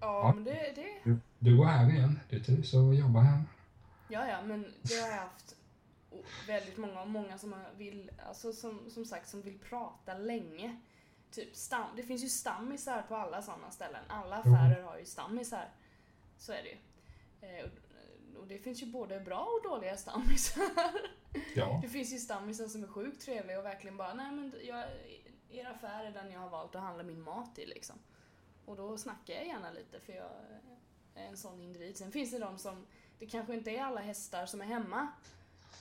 [0.00, 0.86] Ja, men det, det...
[1.04, 3.42] Du, du går här igen, du trivs och jobbar här.
[4.08, 5.56] Ja, ja, men det har jag haft
[6.46, 10.76] väldigt många, många som vill, alltså som, som sagt, som vill prata länge.
[11.30, 14.04] Typ stam, det finns ju stammisar på alla sådana ställen.
[14.08, 14.54] Alla Jo.
[14.54, 15.68] affärer har ju stammisar.
[16.38, 16.78] Så är det ju.
[17.48, 20.64] Eh, och, och det finns ju både bra och dåliga stammisar.
[21.54, 21.78] Ja.
[21.82, 24.84] Det finns ju stammisar som är sjukt trevliga och verkligen bara, nej men jag,
[25.50, 27.96] er affär är den jag har valt att handla min mat i liksom.
[28.66, 30.30] Och då snackar jag gärna lite för jag
[31.14, 31.96] är en sån individ.
[31.96, 32.86] Sen finns det de som,
[33.18, 35.08] det kanske inte är alla hästar som är hemma.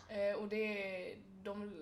[0.09, 1.73] Eh, och det är, de,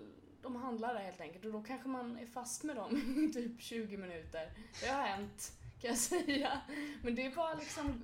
[0.47, 2.91] de handlar där helt enkelt och då kanske man är fast med dem
[3.29, 4.51] i typ 20 minuter.
[4.81, 6.61] Det har hänt, kan jag säga.
[7.01, 8.03] Men det är bara liksom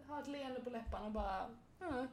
[0.00, 1.46] att ha ett leende på läpparna och bara,
[1.80, 2.08] mm.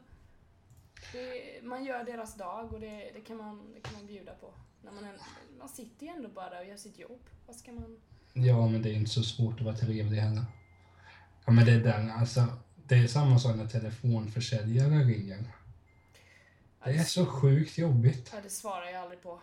[1.12, 4.54] Det, man gör deras dag och det, det, kan man, det kan man bjuda på.
[4.82, 5.18] När man, en,
[5.58, 7.20] man sitter ju ändå bara där och gör sitt jobb.
[7.46, 8.00] Vad ska man...
[8.32, 10.44] Ja, men det är inte så svårt att vara trevlig heller.
[11.46, 12.46] Ja, men det är den, alltså.
[12.86, 15.44] Det är samma sak när telefonförsäljare ringer.
[16.88, 18.30] Det är så sjukt jobbigt.
[18.34, 19.40] Ja, det svarar jag aldrig på.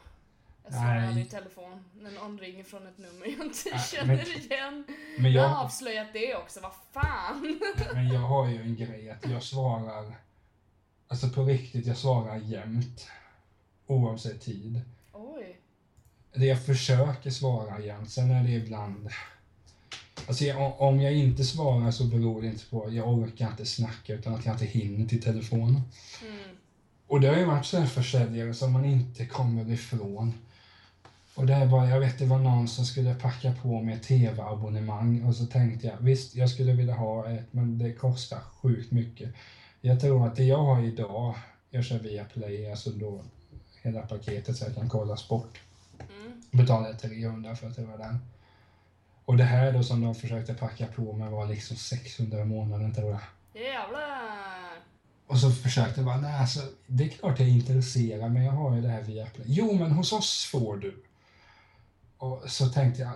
[0.64, 0.82] Jag Nej.
[0.82, 4.28] svarar aldrig i telefon när någon ringer från ett nummer jag inte Nej, känner men-
[4.28, 4.86] igen.
[5.20, 7.60] Men Jag har avslöjat det också, vad fan!
[7.94, 10.14] men jag har ju en grej att jag svarar,
[11.08, 13.08] alltså på riktigt, jag svarar jämt.
[13.88, 14.82] Oavsett tid.
[15.14, 15.60] Oj.
[16.34, 19.10] Det jag försöker svara jämt, sen är det ibland...
[20.28, 24.34] Alltså om jag inte svarar så beror det inte på, jag orkar inte snacka utan
[24.36, 25.82] att jag inte hinner till telefonen.
[26.22, 26.58] Mm.
[27.08, 30.34] Och det har ju varit sådana försäljare som man inte kommer ifrån.
[31.36, 35.36] Och det bara, jag vet det var någon som skulle packa på med tv-abonnemang och
[35.36, 39.34] så tänkte jag visst, jag skulle vilja ha ett men det kostar sjukt mycket.
[39.82, 41.36] Jag tror att det jag har idag,
[41.70, 43.24] jag kör via Play, alltså då
[43.82, 45.60] hela paketet så jag kan kolla sport.
[46.00, 46.42] Mm.
[46.52, 48.20] Betalade 300 för att det var den.
[49.26, 52.94] Och det här då som de försökte packa på med var liksom 600 i månaden
[52.94, 53.22] tror jag.
[53.64, 54.55] Jävlar!
[55.28, 58.52] Och så försökte jag bara, nej alltså, det är klart jag är intresserad men jag
[58.52, 59.46] har ju det här via Play.
[59.50, 61.04] Jo men hos oss får du.
[62.18, 63.14] Och så tänkte jag,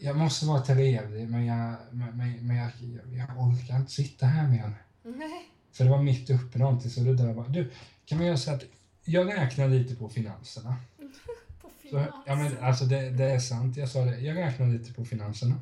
[0.00, 4.48] jag måste vara trevlig men jag, men, men, jag, jag, jag orkar inte sitta här
[4.48, 4.72] mer.
[5.02, 5.48] Nej.
[5.72, 7.70] För det var mitt uppe någonting så det där var, du,
[8.06, 8.62] kan man göra så att
[9.04, 10.76] jag räknar lite på finanserna.
[11.62, 12.14] På Så, finans.
[12.26, 15.60] ja men alltså det, det är sant, jag sa det, jag räknar lite på finanserna.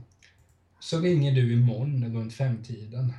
[0.81, 3.13] Så ringer du imorgon runt femtiden.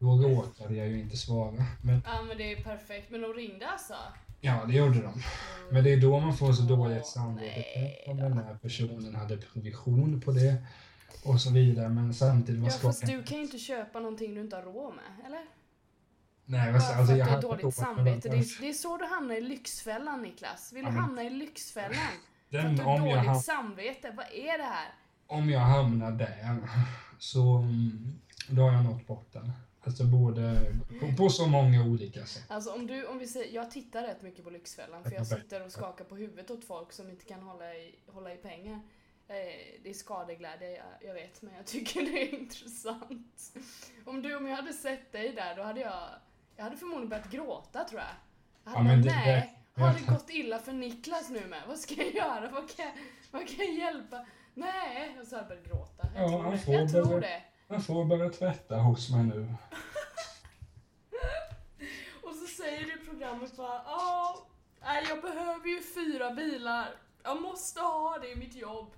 [0.00, 1.64] Då råkade jag ju inte svara.
[1.82, 3.10] Men Ja men det är perfekt.
[3.10, 3.94] Men de ringde alltså?
[4.40, 5.22] ja, det gjorde de.
[5.70, 7.96] Men det är då man får så dåligt samvete.
[8.06, 10.56] om den här personen hade provision på det
[11.24, 11.88] och så vidare.
[11.88, 14.94] Men samtidigt, vad Ja fast du kan ju inte köpa någonting du inte har råd
[14.94, 15.44] med, eller?
[16.44, 18.28] Nej, Bara alltså, för alltså, att jag du har dåligt samvete.
[18.28, 18.38] den.
[18.40, 20.72] Det är, det är så du hamnar i Lyxfällan Niklas.
[20.72, 21.94] Vill du Ja, men- hamna i Lyxfällan?
[22.50, 24.12] För att Den, du har jag, dåligt ham- samvete.
[24.16, 24.88] Vad är det här?
[25.26, 26.56] om jag hamnar där
[27.18, 29.52] så mm, då har jag nått botten.
[29.84, 32.44] Alltså både på, på så många olika sätt.
[32.48, 35.64] Alltså om du, om vi säger, jag tittar rätt mycket på Lyxfällan för jag sitter
[35.64, 38.74] och skakar på huvudet åt folk som inte kan hålla i, hålla i pengar.
[39.28, 39.36] Eh,
[39.82, 43.52] Det är skadeglädje, jag, jag vet, men jag tycker det är intressant.
[44.06, 46.08] Om du, om jag hade sett dig där, då hade jag,
[46.56, 48.10] jag hade förmodligen börjat gråta tror jag.
[48.64, 51.46] Jag hade Ja, men bara, det- nej, det- har det gått illa för Niklas nu
[51.46, 51.62] med?
[51.68, 52.50] Vad ska jag göra?
[52.50, 52.86] Vad kan,
[53.30, 54.26] vad kan jag hjälpa?
[54.54, 56.08] Nej, och så hade jag börjat gråta.
[56.14, 56.72] Jag Ja, tror det.
[56.72, 57.42] Jag tror det.
[57.72, 59.40] Jag får börja tvätta hos mig nu.
[62.22, 64.46] Och så säger du i programmet bara ja,
[65.08, 66.94] jag behöver ju fyra bilar.
[67.22, 68.90] Jag måste ha det i mitt jobb.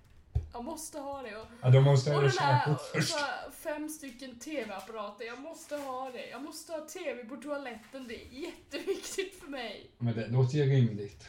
[0.53, 1.37] Jag måste ha det.
[1.37, 3.15] Och, Ja, då måste och jag den köpa här, först.
[3.63, 5.25] fem stycken TV-apparater.
[5.25, 6.29] Jag måste ha det.
[6.29, 8.09] Jag måste ha TV på toaletten.
[8.09, 9.91] Det är jätteviktigt för mig.
[9.99, 11.25] Men det låter ju rimligt.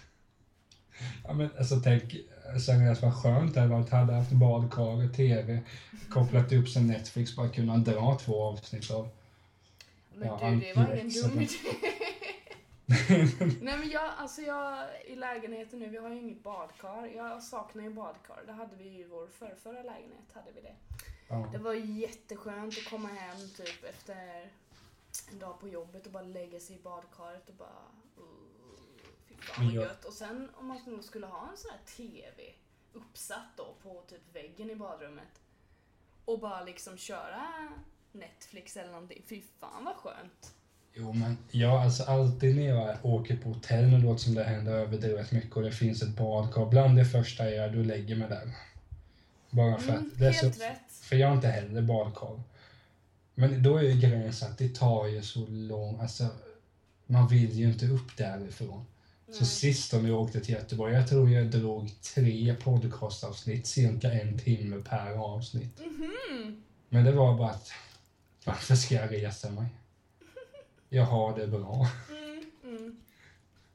[1.24, 2.16] Ja, men alltså tänk,
[2.66, 3.90] seriöst vad skönt det hade varit.
[3.90, 5.60] Hade haft badkar och TV,
[6.10, 9.10] kopplat upp sig Netflix, bara kunna dra två avsnitt av.
[10.16, 11.36] Men Ja, du, det var ingen antiväxande.
[11.36, 11.58] dum idé.
[13.62, 17.06] Nej men jag, alltså jag, i lägenheten nu, vi har ju inget badkar.
[17.16, 18.44] Jag saknar ju badkar.
[18.46, 20.76] Det hade vi ju i vår förrförra lägenhet, hade vi det.
[21.28, 21.50] Ja.
[21.52, 24.50] Det var jätteskönt att komma hem typ efter
[25.32, 28.03] en dag på jobbet och bara lägga sig i badkaret och bara...
[29.44, 30.06] Fan vad gött.
[30.06, 32.54] Och sen om man skulle ha en sån här TV
[32.94, 35.42] uppsatt då på typ väggen i badrummet
[36.26, 37.48] och bara liksom köra
[38.12, 39.24] Netflix eller någonting.
[39.30, 40.54] Fy fan vad skönt.
[40.94, 44.72] Jo, men jag alltså alltid när jag åker på hotell, nu låter som det händer
[44.74, 48.30] överdrivet mycket och det finns ett badkar, bland det första jag gör, då lägger mig
[48.30, 48.52] där.
[49.50, 50.92] Bara för Mm, att det är så, rätt.
[51.02, 52.42] För jag har inte heller badkar.
[53.36, 56.28] Men då är ju grejen så att det tar ju så lång, alltså
[57.06, 58.86] man vill ju inte upp därifrån.
[59.34, 59.50] Så Nej.
[59.50, 64.82] sist när jag åkte till Göteborg, jag tror jag drog tre podcastavsnitt, cirka en timme
[64.90, 65.80] per avsnitt.
[65.80, 66.64] Mhm.
[66.90, 67.72] Men det var bara att,
[68.46, 69.66] varför ska jag resa mig?
[70.90, 71.88] Jag har det bra.
[72.10, 72.44] Mm,
[72.78, 72.98] mm.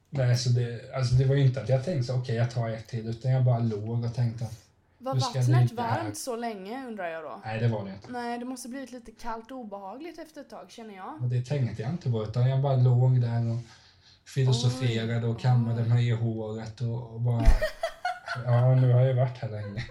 [0.09, 2.69] Nej, så det, alltså det var ju inte att jag tänkte så, okej jag tar
[2.69, 4.65] ett till, utan jag bara låg och tänkte att,
[4.97, 6.03] Var vattnet lite här.
[6.03, 7.41] varmt så länge undrar jag då?
[7.45, 8.11] nej det var det inte.
[8.11, 11.23] Nej, det måste blivit lite kallt och obehagligt efter ett tag känner jag.
[11.23, 13.57] Och det tänkte jag inte på, utan jag bara låg där och
[14.35, 17.45] filosoferade och kammade mig i håret och, och bara,
[18.45, 19.85] ja nu har jag varit här länge.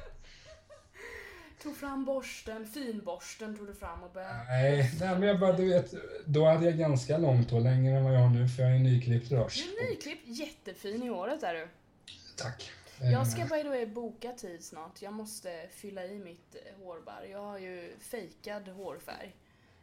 [1.63, 4.45] Tog fram borsten, finborsten tog du fram och började...
[4.49, 5.95] Nej, nej, men jag bara, du vet,
[6.27, 8.79] då hade jag ganska långt hår, längre än vad jag har nu, för jag är
[8.79, 9.51] nyklippt idag.
[9.55, 11.69] Du är nyklippt, jättefin i håret är du.
[12.37, 12.71] Tack.
[13.01, 15.03] Jag ska Eh, by the way boka tid snart.
[15.03, 17.27] Jag måste fylla i mitt hårbarr.
[17.31, 19.37] Jag har ju fejkad hårfärg.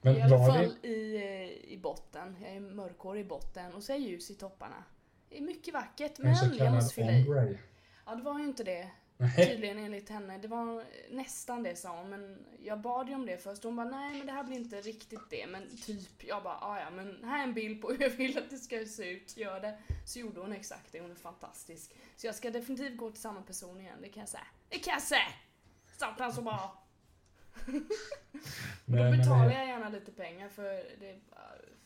[0.05, 2.37] Men I alla fall det, i, eh, i botten.
[2.41, 4.83] Jag är mörkhårig i botten och så är jag ljus i topparna.
[5.29, 7.57] Det är mycket vackert men jag måste fylla i.
[8.05, 8.91] Ja det var ju inte det.
[9.17, 10.37] Nej, Tydligen enligt henne.
[10.37, 13.63] Det var nästan det sa hon men jag bad ju om det först.
[13.63, 15.47] Hon bara nej men det här blir inte riktigt det.
[15.47, 18.37] Men typ jag bara "Ah, ja men här är en bild på hur jag vill
[18.37, 19.37] att det ska se ut.
[19.37, 19.77] Gör det.
[20.05, 20.99] Så gjorde hon exakt det.
[21.01, 21.95] Hon är fantastisk.
[22.15, 23.97] Så jag ska definitivt gå till samma person igen.
[24.01, 24.47] Det kan jag säga.
[24.69, 25.27] Det kan jag säga!
[25.97, 26.84] Satan så bra!
[27.65, 27.81] nej,
[28.85, 30.63] Då men betalar jag gärna lite pengar för
[30.99, 31.15] det är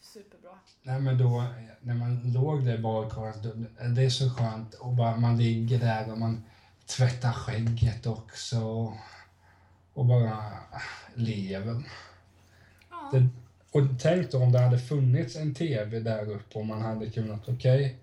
[0.02, 0.60] superbra.
[0.82, 1.46] Nej men då,
[1.82, 3.44] när man låg där i badkaret,
[3.96, 6.44] det är så skönt och bara man ligger där och man
[6.86, 8.94] tvättar skägget också och,
[9.94, 10.54] och bara
[11.14, 11.84] lever.
[12.90, 13.10] Ja.
[13.12, 13.28] Det,
[13.72, 17.50] och tänk då om det hade funnits en TV där uppe och man hade kunnat,
[17.50, 17.98] okej,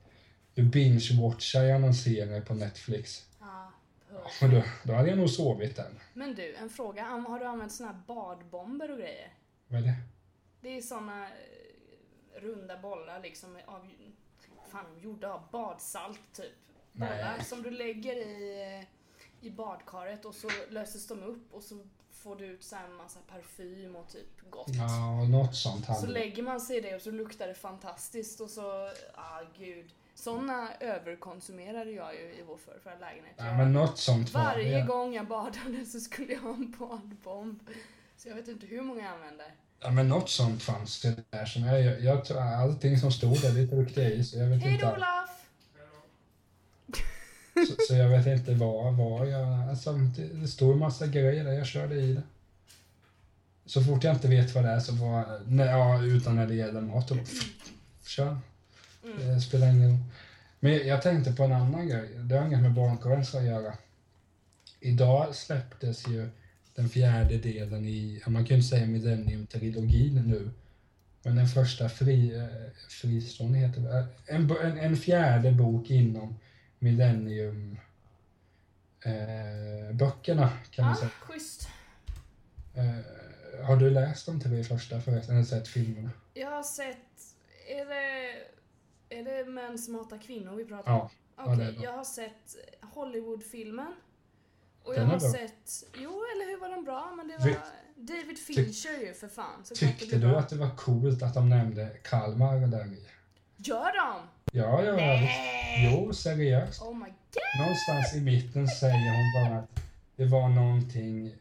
[0.55, 3.24] du binge-watchar jag någon serie på Netflix.
[4.40, 5.90] Men då, då hade jag nog sovit där.
[6.14, 7.04] Men du, en fråga.
[7.04, 9.34] Har du använt såna här badbomber och grejer?
[9.68, 9.96] Vad är det?
[10.60, 13.90] Det är såna eh, runda bollar liksom av,
[14.70, 16.52] fan gjorda av badsalt typ.
[16.92, 17.44] Bollar Nej.
[17.44, 18.86] som du lägger i,
[19.40, 22.94] i badkaret och så löses de upp och så får du ut så här en
[22.94, 24.68] massa parfym och typ gott.
[24.68, 28.40] Ja, något sånt Så hade lägger man sig i det och så luktar det fantastiskt
[28.40, 29.94] och så, ah gud.
[30.16, 33.35] Såna överkonsumerade jag ju i vår förrförra lägenhet.
[33.37, 34.87] Ja, men något sånt var varje det.
[34.87, 37.61] gång jag badade så skulle jag ha en badbomb.
[38.16, 39.55] Så jag vet inte hur många jag använder.
[39.81, 41.46] Ja, men något sånt fanns det där.
[41.46, 44.24] Som jag, jag, jag allting som stod där, det tryckte jag i.
[44.24, 44.87] Så jag vet Hej inte.
[44.87, 45.31] då Olof!
[47.68, 49.68] Så, så jag vet inte vad, vad jag...
[49.68, 52.22] Alltså, det, det står en massa grejer där, jag körde i det.
[53.66, 55.38] Så fort jag inte vet vad det är så bara...
[55.46, 57.16] Nej, ja, utan när det gäller mat, då
[58.07, 58.38] kör.
[59.07, 59.29] Mm.
[59.35, 60.05] Det spelar ingen.
[60.61, 62.09] Men jag, tänkte på en annan grej.
[62.19, 63.75] Det har inget med barnkonferenser att göra.
[64.81, 66.29] Idag släpptes ju
[66.75, 70.51] den fjärde delen i, man kan ju inte säga Millennium-trilogin nu.
[71.23, 72.47] Men den första fri, eh,
[72.88, 73.99] fristående heter det.
[73.99, 76.37] Eh, En, en, en fjärde bok inom
[76.79, 77.79] Millennium
[79.05, 81.11] eh, böckerna kan man Ja, säga.
[81.21, 81.69] schysst.
[82.75, 86.11] Eh, har du läst de tre första förresten, eller sett filmerna?
[86.35, 86.97] Jag har sett,
[87.69, 88.33] är det,
[89.16, 91.09] är det män som hatar kvinnor vi pratar om?
[91.37, 91.44] Ja.
[91.44, 91.85] Okej, ja, bra.
[91.85, 93.94] jag har sett Hollywood-filmen.
[94.83, 97.14] Och Den jag har sett, jo eller hur var den bra?
[97.16, 97.57] Men det var
[97.96, 99.64] David Fincher ju för fan.
[99.64, 100.38] Så Tyckte du bra.
[100.38, 103.07] att det var coolt att de nämnde Kalmar där i?
[103.57, 104.29] Gör de?
[104.52, 104.96] Ja, ja, ja.
[104.96, 105.90] Nej!
[105.92, 106.83] Jo, seriöst.
[106.83, 107.61] Oh my god!
[107.61, 109.81] Någonstans i mitten säger hon bara att
[110.16, 111.35] det var någonting,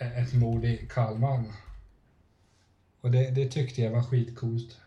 [0.00, 1.44] eh, ett mord i Kalmar.
[3.00, 4.80] Och det, det tyckte jag var skitcoolt.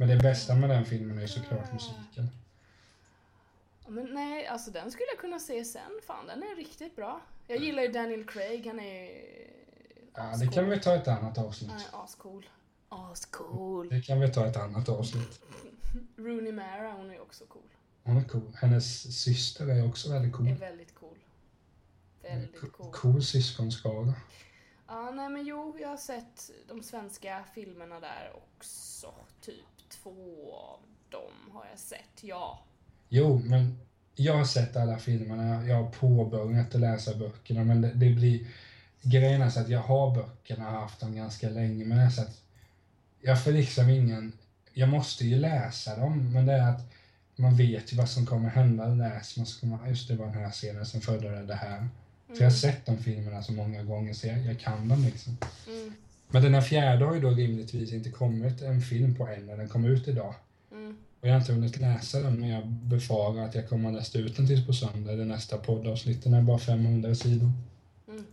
[0.00, 2.28] Men det bästa med den filmen är ju såklart musiken.
[3.86, 6.00] Men nej, alltså den skulle jag kunna se sen.
[6.06, 7.20] Fan, den är riktigt bra.
[7.46, 9.48] Jag gillar ju Daniel Craig, han är ju
[10.14, 11.70] Ja, det kan vi ta ett annat avsnitt.
[11.70, 12.48] Han är ascool.
[12.88, 13.88] Ascool.
[13.88, 15.40] Det kan vi ta ett annat avsnitt.
[16.16, 17.62] Rooney Mara, hon är också cool.
[18.02, 18.52] Hon är cool.
[18.54, 20.48] Hennes syster är också väldigt cool.
[20.48, 21.18] Är väldigt cool.
[22.22, 22.92] Väldigt cool.
[22.92, 24.14] Cool syskonskara.
[24.86, 29.14] Ja, nej men jo, jag har sett de svenska filmerna där också.
[29.40, 30.80] Typ två av
[31.10, 32.62] dem har jag sett, ja.
[33.08, 33.78] Jo, men
[34.14, 35.66] jag har sett alla filmerna.
[35.66, 38.46] Jag har påbörjat att läsa böckerna, men det, det blir...
[39.02, 42.10] Grejen är så att jag har böckerna har haft dem ganska länge, men det är
[42.10, 42.42] så att
[43.20, 44.32] jag får liksom ingen...
[44.72, 46.80] Jag måste ju läsa dem, men det är att
[47.36, 48.86] man vet ju vad som kommer hända.
[48.86, 51.88] Läser man så kommer man, just det var den här scenen som födde det här.
[52.26, 52.50] För jag har Mm.
[52.50, 55.36] sett de filmerna så många gånger så jag, jag kan dem liksom.
[55.66, 55.94] Mm.
[56.30, 59.56] Men den här fjärde har ju då rimligtvis inte kommit en film på än när
[59.56, 60.34] den kom ut idag.
[60.72, 60.96] Mm.
[61.20, 64.18] Och jag har inte hunnit läsa den, men jag befarar att jag kommer att läsa
[64.18, 66.24] ut den tills på söndag, det nästa poddavsnitt.
[66.24, 67.52] Den är bara 500 sidor.
[68.08, 68.24] Mm.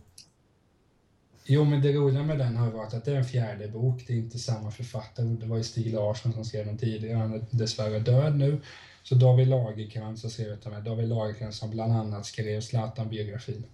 [1.44, 4.12] Jo, men det roliga med den har varit att det är en fjärde bok, det
[4.12, 5.26] är inte samma författare.
[5.26, 8.60] Det var ju Stig Larsson som skrev den tidigare, han är dessvärre död nu.
[9.02, 10.80] Så David Lagercrantz har skrivit den här.
[10.80, 13.64] David Lagercrantz som bland annat skrev Zlatan-biografin.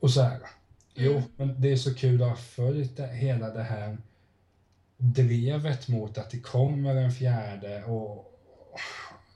[0.00, 0.38] Och så här.
[1.00, 3.98] Jo, men det är så kul att ha följt hela det här
[4.96, 8.38] drevet mot att det kommer en fjärde och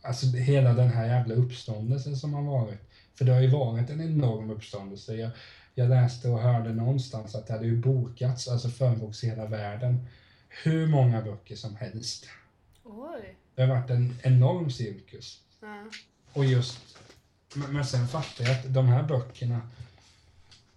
[0.02, 2.80] alltså hela den här jävla uppståndelsen som har varit.
[3.14, 5.14] För det har ju varit en enorm uppståndelse.
[5.14, 5.30] Jag,
[5.74, 10.06] jag läste och hörde någonstans att det hade ju bokats, alltså förboks i hela världen,
[10.48, 12.26] hur många böcker som helst.
[12.84, 13.36] Oj.
[13.54, 15.40] Det har varit en enorm cirkus.
[15.60, 15.84] Ja.
[16.32, 16.98] Och just,
[17.54, 19.60] men sen fattar jag att de här böckerna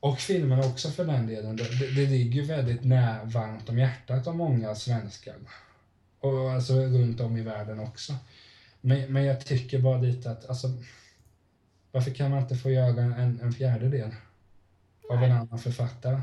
[0.05, 1.63] och filmerna också för den delen, det,
[1.95, 5.35] det, ligger ju väldigt nära, varmt om hjärtat av många svenskar.
[6.19, 8.15] Och alltså runt om i världen också.
[8.81, 10.67] Men, men jag tycker bara lite att, alltså,
[11.91, 14.11] varför kan man inte få göra en, en fjärdedel
[15.09, 16.21] av en annan författare?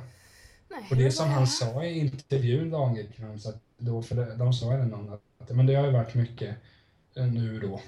[0.70, 4.36] Nej, Och det men som han är- sa i intervjun, Lagercrantz, att då, för det,
[4.36, 6.56] de sa det någon att, men det har ju varit mycket
[7.16, 7.80] eh, nu då,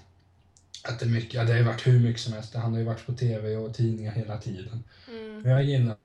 [0.82, 2.78] att det, är mycket, ja, det har ju varit hur mycket som helst, han har
[2.78, 4.84] ju varit på tv och tidningar hela tiden.
[5.08, 5.40] Mm.
[5.40, 5.96] Men jag gillar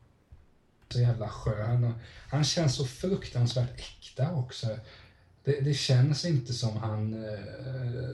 [0.90, 1.94] så jävla skön och
[2.30, 4.68] han känns så fruktansvärt äkta också.
[5.44, 8.10] Det, det känns inte som han eh,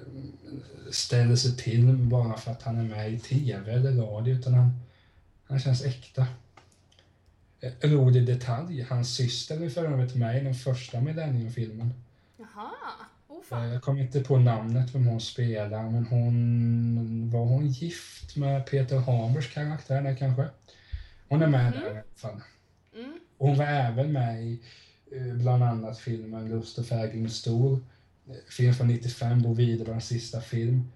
[0.92, 4.80] ställer sig till bara för att han är med i tv eller radio, utan han,
[5.48, 6.28] han känns äkta.
[7.60, 11.94] Eh, Rolig detalj, hans syster är för övrigt med i den första Millennium-filmen.
[12.38, 12.72] Jaha.
[13.52, 13.70] Oh Eh, fan.
[13.70, 17.30] Jag kommer inte på namnet vem hon spelar, men hon...
[17.32, 20.48] Var hon gift med Peter Hamers karaktär där kanske?
[21.30, 21.80] Hon är med Mhm.
[21.82, 22.42] där i alla fall.
[22.96, 23.20] Mm.
[23.38, 24.60] Hon var även med i
[25.12, 27.80] eh, bland annat filmen Lust och fägring stor.
[28.30, 30.92] eh, Film från 95, Bo Widerbergs sista film.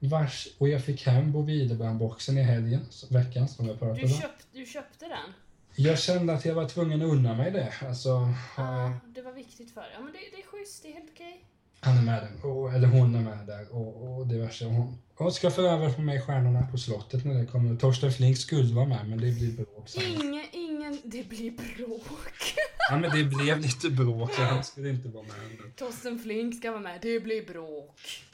[0.00, 2.80] Vars, och jag fick hem Bo Widerberg-boxen i helgen,
[3.10, 4.20] veckan som jag pratade Du, om.
[4.20, 5.32] köpt, du köpte den?
[5.76, 7.72] Jag kände att jag var tvungen att unna mig det.
[7.88, 9.90] Alltså, Ja, det var viktigt för dig.
[9.94, 11.44] Ja men det, det är schysst, det är helt okej.
[11.80, 14.64] Han är med där, och, eller hon är med där och, och diverse.
[14.64, 17.76] Hon, hon ska få över på mig Stjärnorna på slottet när det kommer.
[17.76, 19.88] Torsten Flink skulle vara med men det blir bråk.
[19.96, 22.54] Ingen, ingen, det blir bråk.
[22.90, 25.76] Ja men det blev lite bråk så han skulle inte vara med.
[25.76, 28.24] Torsten Flink ska vara med, det blir bråk.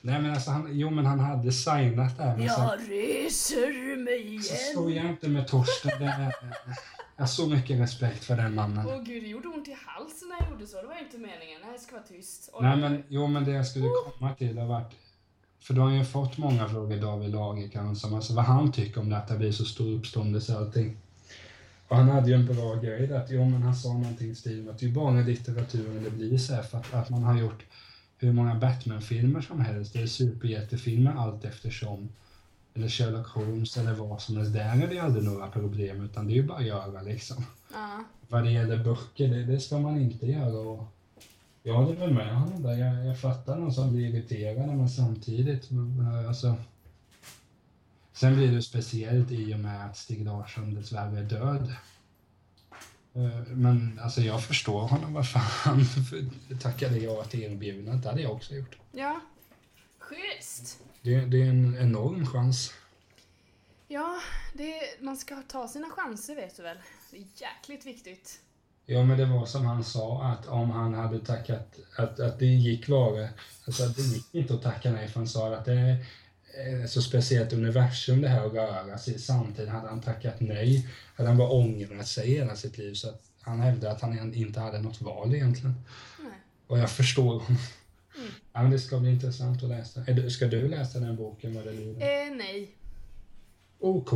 [0.00, 4.90] Nej men alltså han, jo men han hade signat där men Jag reser mig så
[4.90, 5.04] igen.
[5.04, 5.90] jag inte med Torsten.
[6.00, 6.32] Det,
[7.22, 8.86] jag har så mycket respekt för den mannen.
[8.86, 10.76] Åh gud, det gjorde ont i halsen när jag gjorde så.
[10.82, 11.60] Det var inte meningen.
[11.62, 12.50] Nej, jag ska vara tyst.
[12.52, 12.62] Oj.
[12.62, 14.92] Nej men, jo men det jag skulle komma till har varit
[15.60, 19.08] för då har ju fått många frågor David Lagercrantz om alltså vad han tycker om
[19.08, 20.96] det att det blir så stor uppståndelse och allting.
[21.88, 24.34] Och han hade ju en bra grej där att, jo men han sa någonting i
[24.34, 27.10] stil med att det är ju bara litteraturen det blir så här för att, att
[27.10, 27.64] man har gjort
[28.18, 32.08] hur många Batman-filmer som helst, eller superhjältefilmer allt eftersom.
[32.74, 34.52] Eller Sherlock Holmes eller vad som helst.
[34.52, 37.44] Där är det aldrig några problem utan det är ju bara att göra liksom.
[37.72, 38.04] Ja.
[38.28, 40.58] Vad det gäller böcker, det, det ska man inte göra.
[40.58, 40.84] Och
[41.62, 42.72] jag håller väl med honom där.
[42.76, 46.54] Jag, jag fattar någon som blir irriterade men samtidigt, eh, alltså.
[48.12, 51.72] Sen blir det speciellt i och med att Stig Larsson dessvärre är död.
[53.14, 55.12] Eh, Men alltså jag förstår honom.
[55.12, 55.84] Vad fan
[56.60, 58.02] tackade jag till erbjudandet?
[58.02, 58.76] Det hade jag också gjort.
[58.92, 59.20] Ja.
[59.98, 60.82] Schysst.
[61.02, 62.72] Det, det är en enorm chans.
[63.88, 64.20] Ja,
[64.52, 66.76] det, man ska ta sina chanser vet du väl.
[67.10, 68.40] Det är jäkligt viktigt.
[68.86, 72.46] Ja, men det var som han sa, att om han hade tackat, att, att det
[72.46, 73.28] gick vara,
[73.66, 75.96] alltså att det gick inte att tacka nej, för han sa att det
[76.54, 79.18] är så speciellt universum det här att röra sig.
[79.18, 83.22] Samtidigt hade han tackat nej, hade han bara ångrat sig hela sitt liv, så att
[83.40, 85.74] han hävdade att han inte hade något val egentligen.
[86.18, 86.32] Nej.
[86.66, 87.58] Och jag förstår honom.
[88.16, 88.30] Mm.
[88.52, 90.00] Ja, men det ska bli intressant att läsa.
[90.00, 92.26] Du- Ska du läsa den boken vad det lider?
[92.26, 92.70] Eh, nej.
[93.78, 94.10] OK.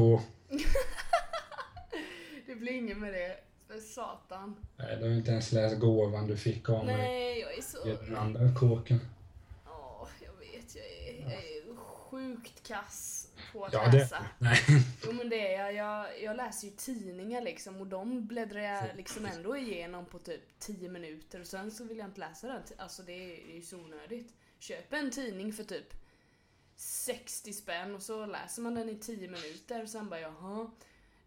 [2.47, 3.37] Det blir inget med det.
[3.69, 4.57] För satan.
[4.77, 7.89] Nej, du har inte ens läst gåvan du fick av mig Nej, jag är så...
[7.89, 9.01] i den andra kåken.
[9.67, 10.75] Åh, jag vet.
[10.75, 13.16] Jag är, jag är sjukt kass
[13.59, 13.99] på att Ja, det...
[13.99, 14.27] läsa.
[14.39, 14.59] Nej.
[15.07, 15.75] Jo men det är jag.
[15.75, 16.23] jag.
[16.23, 20.89] Jag läser ju tidningar liksom och de bläddrar jag liksom ändå igenom på typ 10
[20.89, 22.63] minuter och sen så vill jag inte läsa den.
[22.79, 24.35] Alltså det är det är ju så onödigt.
[24.59, 25.95] Köp en tidning för typ
[26.77, 30.71] 60 spänn och så läser man den i 10 minuter och sen bara jaha.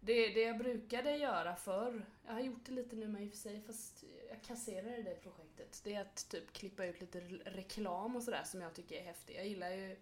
[0.00, 3.30] Det, det jag brukade göra förr, jag har gjort det lite nu med i och
[3.30, 5.80] för sig fast jag kasserade det projektet.
[5.84, 9.02] Det är att typ klippa ut lite re- reklam och sådär som jag tycker är
[9.04, 9.36] häftigt.
[9.36, 9.96] Jag gillar ju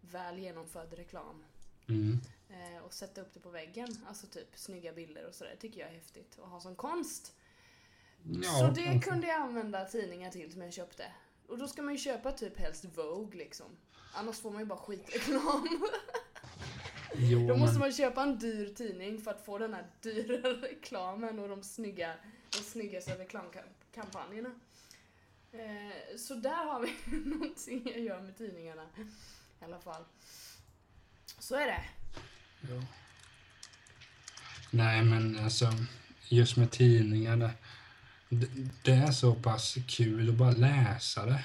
[0.00, 1.44] väl genomförd reklam.
[1.88, 2.20] Mm.
[2.50, 5.88] Eh, och sätta upp det på väggen, alltså typ snygga bilder och sådär, tycker jag
[5.88, 7.34] är häftigt att ha som konst.
[8.42, 9.10] Ja, Så det kanske.
[9.10, 11.12] kunde jag använda tidningar till som jag köpte.
[11.46, 13.66] Och då ska man ju köpa typ helst Vogue liksom.
[14.14, 15.68] Annars får man ju bara skitreklam.
[17.14, 21.38] Jo, Då måste man köpa en dyr tidning för att få den här dyra reklamen
[21.38, 22.14] och de snygga,
[22.50, 24.50] de snyggaste reklamkampanjerna.
[25.52, 28.86] Eh, så där har vi någonting jag gör med tidningarna.
[29.60, 30.02] I alla fall.
[31.38, 31.84] Så är det.
[32.60, 32.82] ja.
[34.70, 35.72] Nej, men alltså,
[36.28, 37.50] just med tidningarna.
[38.28, 38.46] Det,
[38.82, 41.44] det är så pass kul att bara läsa det.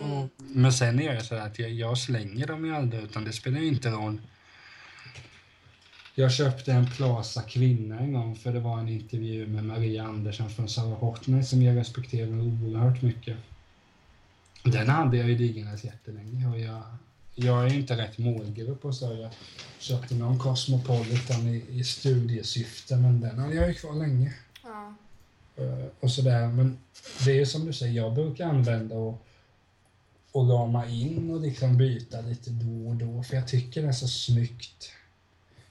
[0.00, 3.32] Och, men sen är det så att jag, jag slänger dem ju aldrig, utan det
[3.32, 4.20] spelar inte roll.
[6.14, 10.50] Jag köpte en Plaza Kvinna en gång för det var en intervju med Maria Andersson
[10.50, 13.36] från Sara Hortner som jag respekterar oerhört mycket.
[14.64, 16.82] Den hade jag ju liggandes jättelänge och jag,
[17.34, 19.12] jag är inte rätt målgrupp och så.
[19.12, 19.30] Jag
[19.78, 24.34] köpte någon Cosmopolitan i, i studiesyfte men den hade jag ju kvar länge.
[24.62, 24.94] Ja.
[25.56, 26.48] Eh, och sådär.
[26.48, 26.78] Men
[27.24, 29.26] det är som du säger, jag brukar använda och,
[30.32, 33.92] och rama in och liksom byta lite då och då för jag tycker det är
[33.92, 34.92] så snyggt.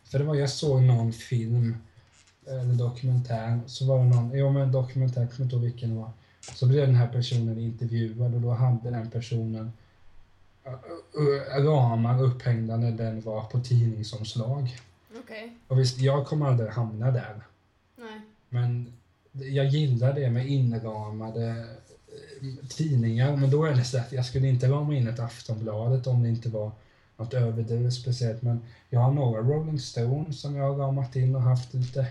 [0.04, 1.78] För det var, jag såg någon film
[2.48, 5.96] eller dokumentär, så var det någon, jo men dokumentär, jag kommer inte ihåg vilken det
[5.96, 6.12] var.
[6.54, 9.72] Så blev den här personen intervjuad och då hade den personen
[11.58, 14.78] ramar upphängda när den var på tidningsomslag.
[15.20, 15.58] Okej.
[15.68, 17.42] Och visst, jag kommer aldrig hamna där.
[17.98, 18.22] Nej.
[18.50, 18.94] Men
[19.32, 23.36] jag gillar det med inramade eh, tidningar.
[23.36, 26.30] Men då är det så att jag skulle inte rama in ett Aftonbladet om det
[26.30, 26.72] inte var
[27.18, 28.42] något överdrivet speciellt.
[28.42, 32.08] Men jag har några Rolling Stones som jag har ramat in och haft lite,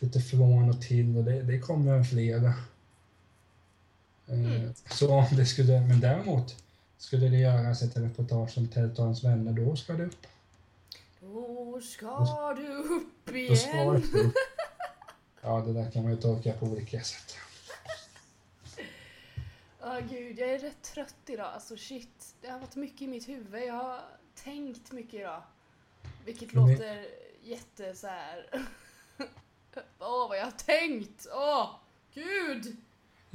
[0.00, 2.54] lite från och till och det, det kommer flera.
[4.28, 6.56] Eh, Så om det skulle, men däremot
[6.98, 10.26] skulle det göras ett reportage om Ted och hans vänner, då ska det upp.
[11.20, 14.02] Då ska du upp Då ska igen.
[14.12, 14.34] det upp.
[15.40, 17.36] Ja, det där kan man ju tolka på olika sätt.
[19.80, 21.46] Ja gud, jag är rätt trött idag.
[21.54, 23.62] Alltså shit, det har varit mycket i mitt huvud.
[23.62, 24.00] Jag har
[24.34, 25.42] tänkt mycket idag.
[26.24, 27.06] Vilket Men låter
[27.42, 28.46] jätte så här.
[29.98, 31.26] Åh, vad jag har tänkt!
[31.32, 31.70] Åh,
[32.14, 32.76] gud!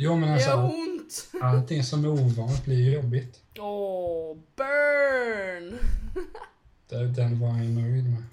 [0.04, 1.30] Jo, men Det alltså, gör ont!
[1.42, 3.42] allting som är ovant blir ju jobbigt.
[3.60, 5.80] Åh, burn!
[6.88, 8.24] Det, den var jag nöjd med.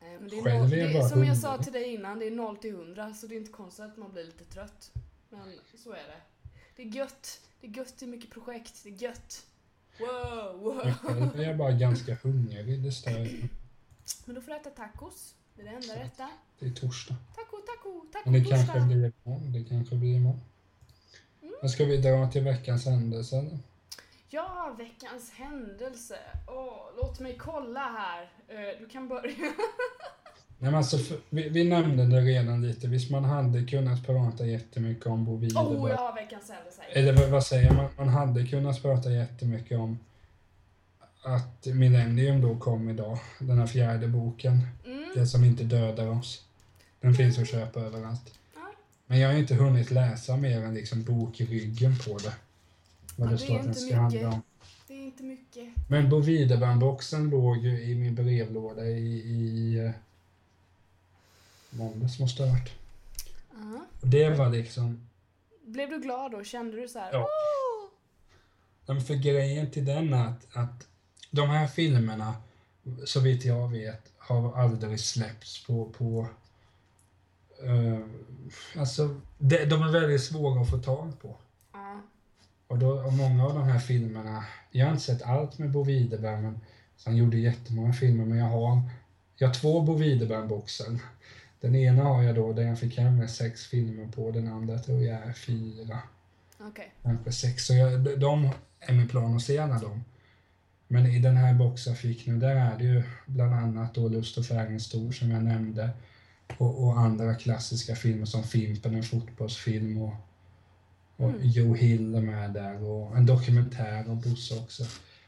[0.00, 2.18] Nej, men det är Själv är jag det bara som jag sa till dig innan,
[2.18, 4.92] det är 0 till 100 så det är inte konstigt att man blir lite trött.
[5.28, 6.50] Men så är det.
[6.76, 7.40] Det är gött.
[7.60, 8.80] Det är gött, det är mycket projekt.
[8.84, 9.46] Det är gött.
[9.98, 10.92] Wow, wow.
[10.92, 12.82] Själv är jag bara ganska hungrig.
[12.82, 13.10] Det stör.
[14.24, 15.34] Men då får du äta tacos.
[15.54, 16.28] Det är det enda rätta.
[16.58, 17.16] Det är torsdag.
[17.36, 18.86] Taco, taco, taco Men det kanske torsdag.
[18.86, 19.52] blir imorgon.
[19.52, 20.40] Det kanske blir imorgon.
[21.62, 23.58] Men ska vi dra till veckans händelse eller?
[24.28, 26.16] Ja, veckans händelse.
[26.48, 28.22] Åh, låt mig kolla här.
[28.48, 29.34] Eh, Du kan börja.
[30.58, 30.96] Nej, men alltså,
[31.30, 32.88] vi, vi nämnde det redan lite.
[32.88, 35.90] Visst man hade kunnat prata jättemycket om Bo Åh, Widerberg.
[35.90, 36.82] jag har veckans händelse.
[36.92, 37.88] Eller vad- vad säger man?
[37.96, 39.98] Man hade kunnat prata jättemycket om
[41.22, 43.18] att Millennium då kom idag.
[43.38, 44.60] Den här fjärde boken.
[44.86, 45.04] Mm.
[45.14, 46.44] Det som inte dödar oss.
[47.00, 48.34] Den finns att köpa överallt.
[49.12, 52.34] Men jag har inte hunnit läsa mer än liksom bokryggen på det.
[53.16, 54.42] Vad Ja, det står att den ska handla om.
[54.88, 55.68] Det är inte mycket.
[55.88, 59.90] Men Bo Widerberg-boxen låg ju i min brevlåda i, i eh,
[61.70, 62.72] måndags måste det ha varit.
[63.50, 63.86] Ja.
[64.00, 65.08] Och det var liksom,
[65.64, 66.44] Blev du glad då?
[66.44, 67.12] Kände du så här?
[67.12, 67.22] Ja.
[67.22, 67.90] "Åh!"
[68.86, 70.86] Ja, men för grejen till den är att, att
[71.30, 72.34] de här filmerna,
[73.04, 76.28] så vitt jag vet, har aldrig släppts på, på
[78.76, 81.36] alltså, de, de är väldigt svåra att få tag på.
[81.72, 82.00] Ja.
[82.66, 85.82] Och, då, och många av de här filmerna, jag har inte sett allt med Bo
[85.84, 86.60] Widerberg, men
[87.04, 88.82] han gjorde jättemånga filmer, men jag har,
[89.36, 90.98] jag har två Bo Widerberg-boxar.
[91.60, 94.78] Den ena har jag då, där jag fick hem med sex filmer på, den andra
[94.78, 95.98] tror jag är fyra.
[96.60, 96.92] Okej.
[97.02, 97.66] kanske sex.
[97.66, 98.48] Så jag, de- de
[98.80, 100.04] är min plan att se alla dem.
[100.88, 104.08] Men i den här boxen jag fick nu, där är det ju bland annat då
[104.08, 105.90] Lust och färgen stor som jag nämnde.
[106.58, 110.14] Och, och andra klassiska filmer som Fimpen, en fotbollsfilm och,
[111.16, 111.48] och Mm.
[111.48, 114.84] Joe Hill är med där och en dokumentär om Bosse också.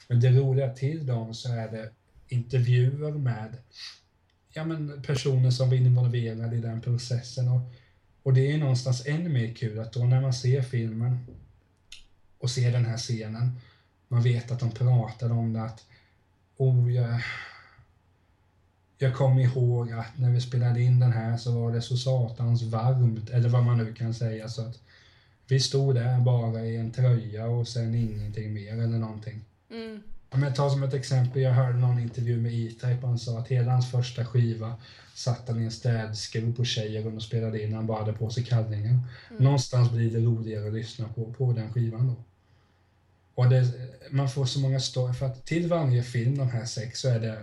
[0.09, 1.91] Men det roliga till dem så är det
[2.29, 3.57] intervjuer med
[4.53, 7.49] ja, men personer som var involverade i den processen.
[7.49, 7.61] Och,
[8.23, 11.27] och det är någonstans ännu mer kul att då när man ser filmen
[12.39, 13.61] och ser den här scenen,
[14.09, 15.87] man vet att de pratade om det att
[16.57, 17.21] oh, jag,
[18.99, 22.63] jag kommer ihåg att när vi spelade in den här så var det så satans
[22.63, 24.49] varmt, eller vad man nu kan säga.
[24.49, 24.79] Så att
[25.49, 29.45] vi stod där bara i en tröja och sen ingenting mer eller någonting.
[29.71, 30.03] Mm.
[30.31, 33.39] Ja, men ta som ett exempel, jag hörde någon intervju med E-Type och han sa
[33.39, 34.75] att hela hans första skiva
[35.15, 38.45] satt han i en städskruv på Tjejerun och spelade in han bara hade på sig
[38.45, 38.91] kallingar.
[38.91, 39.45] Mm.
[39.45, 42.15] Någonstans blir det roligare att lyssna på, på den skivan då.
[43.35, 43.73] Och det,
[44.11, 47.21] man får så många stories, för att till varje film, de här sex, så är
[47.21, 47.39] det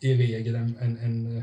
[0.00, 1.42] i regel en, en, en eh,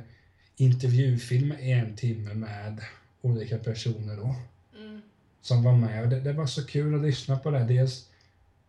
[0.55, 2.81] intervjufilm en timme med
[3.21, 4.35] olika personer då
[4.79, 5.01] Mm.
[5.41, 6.03] som var med.
[6.03, 7.63] Och det, det var så kul att lyssna på det.
[7.63, 8.09] Dels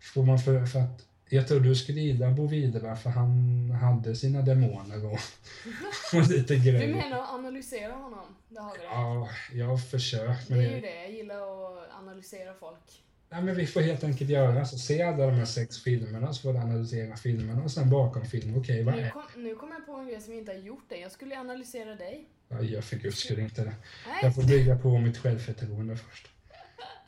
[0.01, 4.17] får man för, för att jag tror du skulle gilla Bo Widerberg för han hade
[4.17, 5.13] sina demoner och,
[6.15, 6.95] och lite Du grejer.
[6.95, 8.37] menar att analysera honom?
[8.49, 8.85] Det har vi det.
[8.85, 10.49] Ja, jag har försökt.
[10.49, 13.03] Det Men är ju det, det, jag gillar att analysera folk.
[13.31, 14.79] Nej, men vi får helt enkelt göra så.
[14.79, 18.59] Se alla de här sex filmerna så får du analysera filmerna och sen bakom filmen,
[18.61, 20.59] okej vad Nu är kom, nu kom jag på en grej som jag inte har
[20.59, 20.97] gjort det.
[20.97, 22.29] Jag skulle analysera dig.
[22.49, 23.75] Jag gör för guds skull inte det.
[24.07, 26.29] Nej, Jag får bygga på mitt självförtroende först.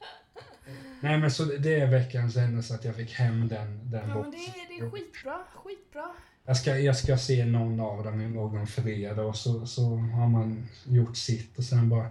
[1.00, 4.16] Nej men så det är veckans händelse att jag fick hem den, den ja, men
[4.16, 4.30] boxen.
[4.54, 6.10] det, är- det är skitbra, skitbra.
[6.44, 10.68] Jag ska, jag ska se någon av dem imorgon fredag och så, så har man
[10.84, 12.10] gjort sitt och sen bara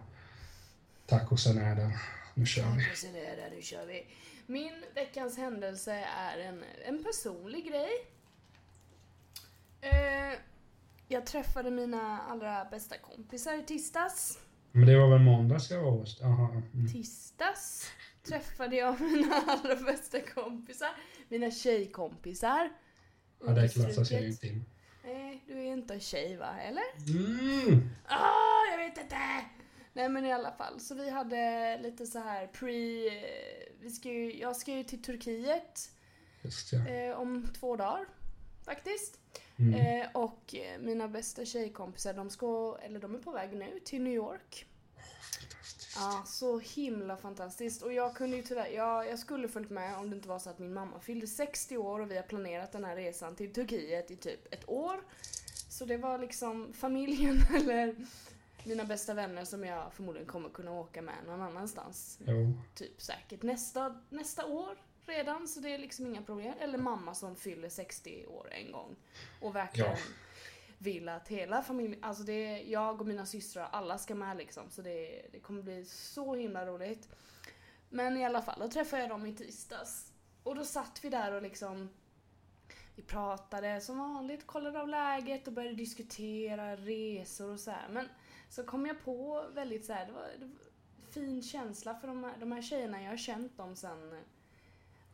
[1.05, 1.91] tack och sen är den.
[2.40, 3.10] Nu kör vi.
[3.12, 4.06] Där, nu kör vi.
[4.46, 7.92] Min veckans händelse är en, en personlig grej.
[9.82, 10.40] Eh,
[11.08, 14.40] jag träffade mina allra bästa kompisar i tisdags.
[14.72, 16.26] Men det var väl måndag ska vara onsdag?
[16.26, 16.62] Jaha.
[16.74, 16.88] Mm.
[16.94, 17.92] Tisdags
[18.24, 20.90] träffade jag mina allra bästa kompisar.
[21.28, 22.70] Mina tjejkompisar.
[23.46, 24.66] Ja, det klassas jag inte in.
[25.04, 26.60] Nej, du är inte tjej va?
[26.62, 26.84] Eller?
[27.08, 27.90] Mm.
[28.08, 29.16] Ah, jag vet inte!
[30.00, 33.10] Nej men i alla fall, så vi hade lite så här pre...
[33.80, 35.91] Vi ska ju, jag ska ju till Turkiet
[36.88, 38.06] eh, om två dagar.
[38.66, 39.20] Faktiskt.
[39.58, 39.74] Mm.
[39.74, 44.02] Eh, och eh, mina bästa tjejkompisar, de ska, eller de är på väg nu till
[44.02, 44.66] New York.
[44.95, 45.95] Fantastiskt.
[45.95, 47.82] Ja, så himla fantastiskt.
[47.82, 50.50] Och jag kunde ju tyvärr, jag, jag skulle följt med om det inte var så
[50.50, 54.12] att min mamma fyllde 60 år och vi har planerat den här resan till Turkiet
[54.12, 55.04] i typ ett år.
[55.70, 57.95] Så det var liksom familjen eller
[58.66, 62.20] mina bästa vänner som jag förmodligen kommer kunna åka med någon annanstans.
[62.28, 62.53] Jo.
[62.76, 66.53] Typ säkert nästa, nästa år redan, så det är liksom inga problem.
[66.60, 68.95] Eller mamma som fyller 60 år en gång.
[69.41, 69.97] Och verkligen Ja.
[70.78, 74.70] vill att hela familjen, alltså det är jag och mina systrar, alla ska med liksom.
[74.70, 77.10] Så det, det kommer bli så himla roligt.
[77.89, 80.12] Men i alla fall, då träffade jag dem i tisdags.
[80.43, 81.89] Och då satt vi där och liksom
[82.95, 87.89] vi pratade som vanligt, kollade av läget och började diskutera resor och så här.
[87.89, 88.07] Men
[88.50, 92.24] så kom jag på väldigt så här, det var, det var fin känsla för de
[92.24, 94.24] här, de här tjejerna, jag har känt dem sen,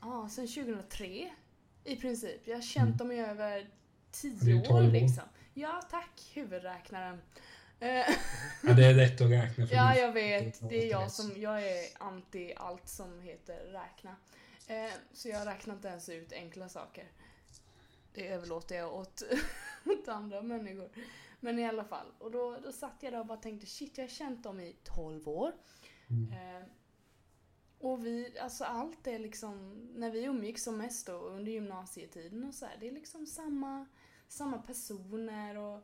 [0.02, 1.34] ja, sen 2003
[1.84, 2.48] i princip.
[2.48, 2.98] Jag har känt Mm.
[2.98, 4.92] dem i över Det är tio ju år 12 år.
[4.92, 5.24] liksom.
[5.54, 7.22] Ja, tack huvudräknaren.
[7.80, 7.90] Eh,
[8.64, 10.70] Ja, det är lätt att räkna för Ja, jag vet.
[10.70, 14.16] Det är jag som, jag är anti allt som heter räkna.
[14.68, 17.06] Eh, så jag räknar inte ens ut enkla saker.
[18.14, 19.24] Det överlåter jag åt,
[19.86, 20.90] åt andra människor.
[21.40, 22.08] Men i alla fall.
[22.20, 24.76] Och då, då satt jag där och bara tänkte shit, jag har känt dem i
[24.84, 25.52] 12 år.
[26.10, 26.32] Mm.
[26.32, 26.68] Eh,
[27.80, 32.54] och vi, alltså allt är liksom, när vi umgicks som mest då under gymnasietiden och
[32.54, 33.86] så här, det är liksom samma,
[34.28, 35.82] samma personer och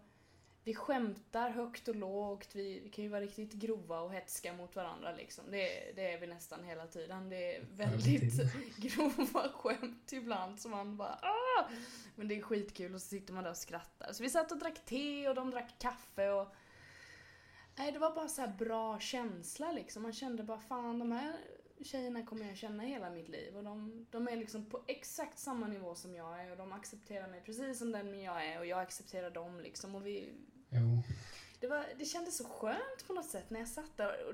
[0.63, 4.75] vi skämtar högt och lågt, vi, vi kan ju vara riktigt grova och hetska mot
[4.75, 5.43] varandra liksom.
[5.51, 7.29] Det, det är vi nästan hela tiden.
[7.29, 8.33] Det är väldigt
[8.77, 11.69] grova skämt ibland som man bara ah!
[12.15, 14.13] Men det är skitkul och så sitter man där och skrattar.
[14.13, 16.47] Så vi satt och drack te och de drack kaffe och
[17.77, 20.03] Nej, det var bara så här bra känsla liksom.
[20.03, 21.35] Man kände bara fan de här
[21.83, 25.67] tjejerna kommer jag känna hela mitt liv och de, de är liksom på exakt samma
[25.67, 28.79] nivå som jag är och de accepterar mig precis som den jag är och jag
[28.79, 30.33] accepterar dem liksom och vi
[30.71, 31.03] Jo.
[31.59, 34.33] det, var, det kändes så skönt på något sätt när jag satt där och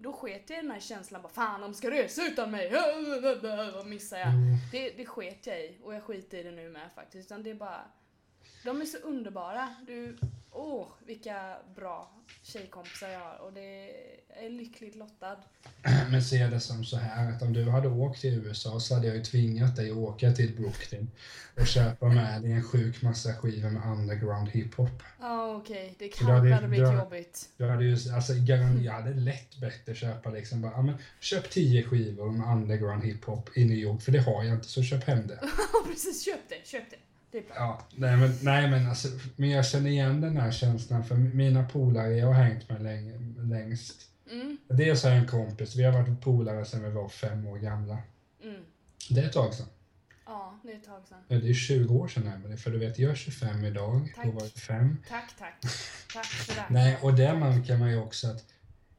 [0.00, 2.72] då sket jag i den här känslan bara fan de ska resa utan mig,
[3.74, 4.28] vad missar jag?
[4.28, 4.56] Jo.
[4.72, 7.26] Det, det sket jag i och jag skiter i det nu med faktiskt.
[7.26, 7.84] Utan det är bara,
[8.64, 9.74] de är så underbara.
[9.86, 10.16] Du,
[10.56, 12.10] åh vilka bra
[12.42, 13.90] tjejkompisar jag har och det
[14.28, 15.36] är lyckligt lottad.
[16.10, 19.06] Men se det som så här att om du hade åkt till USA så hade
[19.06, 21.10] jag ju tvingat dig att åka till Brooklyn
[21.60, 25.02] och köpa med dig en sjuk massa skivor med underground hiphop.
[25.20, 27.48] Ja okej, det Du kanske hade- hade blivit jobbigt.
[27.56, 31.82] Du hade ju, alltså, jag hade lätt bättre köpa liksom bara, ja, men köp tio
[31.82, 35.26] skivor med underground hiphop i New York, för det har jag inte, så köp hem
[35.26, 35.38] det.
[35.72, 36.96] Ja precis, köp det, köp det.
[37.36, 37.54] Det är bra.
[37.56, 41.64] Ja, nej men, nej, men, alltså, men jag känner igen den här känslan, för mina
[41.68, 45.92] polare jag har hängt med länge, längst, Mm, dels har jag en kompis, vi har
[45.92, 47.98] varit polare sedan vi var fem år gamla.
[48.44, 48.60] mm.
[49.10, 49.66] Det är ett tag sedan.
[50.26, 51.18] Ja, det är ett tag sedan.
[51.28, 54.24] Ja, Det är 20 år sedan Emelie, för du vet jag är 25 idag, Tack.
[54.24, 54.96] då var jag 5.
[55.08, 55.54] Tack, tack.
[56.14, 56.64] Tack för det.
[56.70, 58.44] Nej, och där märker man ju också att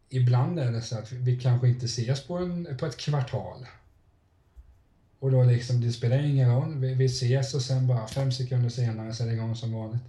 [0.09, 3.65] ibland är det så att vi kanske inte ses på, en, på ett kvartal.
[5.19, 6.75] Och då liksom, det spelar ingen roll.
[6.75, 10.01] Vi, vi ses och sen bara fem sekunder senare så är det igång som vanligt.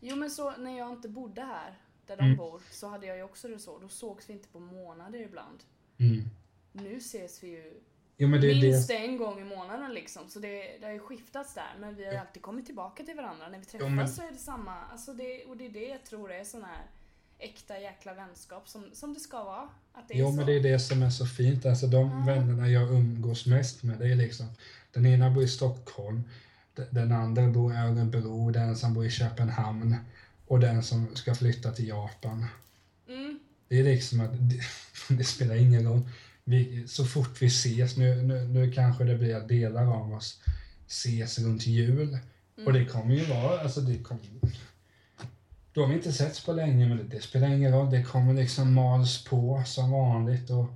[0.00, 2.36] Jo men så när jag inte bodde här, där de Mm.
[2.36, 3.78] bor, så hade jag ju också det så.
[3.78, 5.58] Då sågs vi inte på månader ibland.
[5.98, 6.24] Mm.
[6.72, 7.80] Nu ses vi ju
[8.16, 8.96] Jo men det minst det.
[8.96, 10.28] en gång i månaden liksom.
[10.28, 11.74] Så det, det har ju skiftats där.
[11.80, 13.48] Men vi har ju alltid kommit tillbaka till varandra.
[13.48, 14.82] När vi träffas men- så är det samma.
[14.82, 16.86] Alltså det, och det är det jag tror är sån här
[17.38, 19.68] äkta jäkla vänskap som, som det ska vara.
[20.14, 20.32] Jo så.
[20.36, 21.66] men det är det som är så fint.
[21.66, 22.34] Alltså de Ja.
[22.34, 24.46] vännerna jag umgås mest med, det är liksom
[24.92, 26.22] den ena bor i Stockholm,
[26.74, 29.96] de- den andra bor i Örebro, den som bor i Köpenhamn
[30.46, 32.46] och den som ska flytta till Japan.
[33.08, 33.38] Mm.
[33.68, 34.60] Det är liksom att det,
[35.14, 36.00] det spelar ingen roll.
[36.44, 40.40] Vi, så fort vi ses, nu, nu, nu kanske det blir att delar av oss
[40.88, 42.18] ses runt jul.
[42.66, 44.22] Och det kommer ju vara, alltså det kommer...
[45.72, 47.90] Då har vi inte setts på länge, men det, spelar ingen roll.
[47.90, 50.66] Det kommer liksom mals på som vanligt och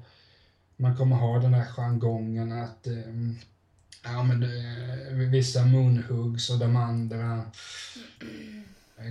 [0.76, 3.38] man kommer ha den där jargongen att ehm,
[4.04, 7.42] ja, men det, vissa munhuggs och de andra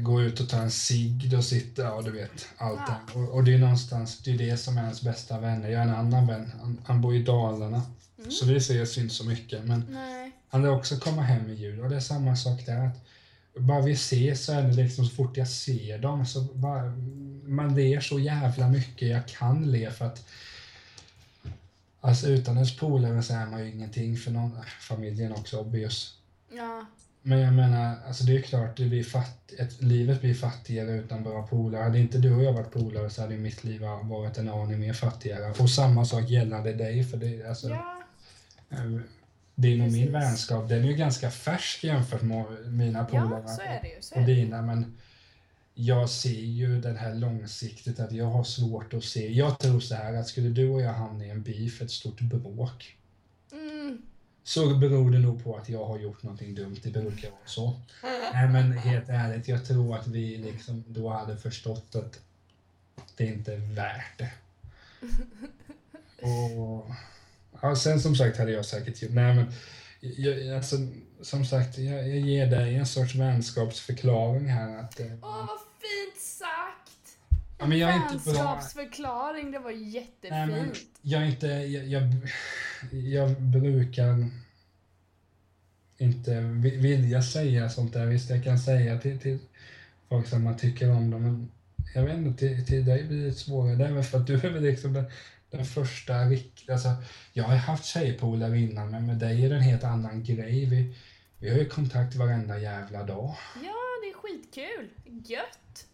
[0.01, 2.95] går ut och tar en cigg och sitter, ja du vet, allt Ja.
[3.13, 3.19] det.
[3.19, 5.69] Och, och det är någonstans, det är det som är ens bästa vänner.
[5.69, 7.81] Jag har en annan vän, han, han bor i Dalarna.
[8.29, 10.31] Så vi ses inte så mycket, men Nej.
[10.49, 12.85] han vill också komma hem i jul och det är samma sak där.
[12.87, 13.05] Att
[13.55, 16.83] bara vi ses så är det liksom så fort jag ser dem så bara,
[17.43, 20.25] man ler så jävla mycket jag kan le för att
[22.05, 26.17] Alltså utan ens polare så är man ju ingenting för någon, familjen också obvious.
[26.51, 26.85] Ja.
[27.21, 31.23] Men jag menar, alltså det är klart, det blir fatt, ett, livet blir fattigare utan
[31.23, 31.83] bra polare.
[31.83, 34.93] Hade inte du och jag varit polare så hade mitt liv varit en aning mer
[34.93, 35.53] fattigare.
[35.59, 38.05] Och samma sak gällande dig, för det, alltså, Ja.
[39.55, 43.43] Din och min vänskap, den är ju ganska färsk jämfört med mina polare
[44.11, 44.97] ja, och dina, men
[45.73, 49.31] jag ser ju den här långsiktigt att jag har svårt att se.
[49.31, 52.21] Jag tror så här att skulle du och jag hamna i en beef, ett stort
[52.21, 52.97] bråk,
[53.51, 54.01] Mm.
[54.43, 56.77] så beror det nog på att jag har gjort någonting dumt.
[56.83, 57.79] Det brukar vara så.
[58.33, 62.19] Nej men helt ärligt, jag tror att vi liksom då hade förstått att
[63.15, 64.31] det inte är värt det.
[66.25, 66.89] Och
[67.69, 69.45] ja, sen som sagt hade jag säkert gjort, nej men
[69.99, 70.75] jag, alltså,
[71.21, 76.21] som sagt, jag, jag ger dig en sorts vänskapsförklaring här att eh, Åh, vad fint
[76.21, 77.17] sagt!
[77.59, 78.13] ja, men jag är inte.
[78.29, 80.31] Vänskapsförklaring, det var jättefint.
[80.31, 82.03] Nej, men jag inte, jag, jag,
[82.91, 84.29] jag brukar
[85.97, 88.05] inte vi- vilja säga sånt där.
[88.05, 89.39] Visst, jag kan säga till, till
[90.09, 91.51] folk som man tycker om dem, men
[91.95, 93.75] jag vet inte, till, till dig blir det svårare.
[93.75, 95.05] Det är väl för att du är liksom den,
[95.55, 96.89] den första riktiga, alltså,
[97.33, 100.65] jag har haft tjejpolare innan, men med dig är det en helt annan grej.
[100.65, 100.95] Vi,
[101.39, 103.35] vi har ju kontakt varenda jävla dag.
[103.63, 104.89] Ja, det är skitkul.
[105.25, 105.85] Gött.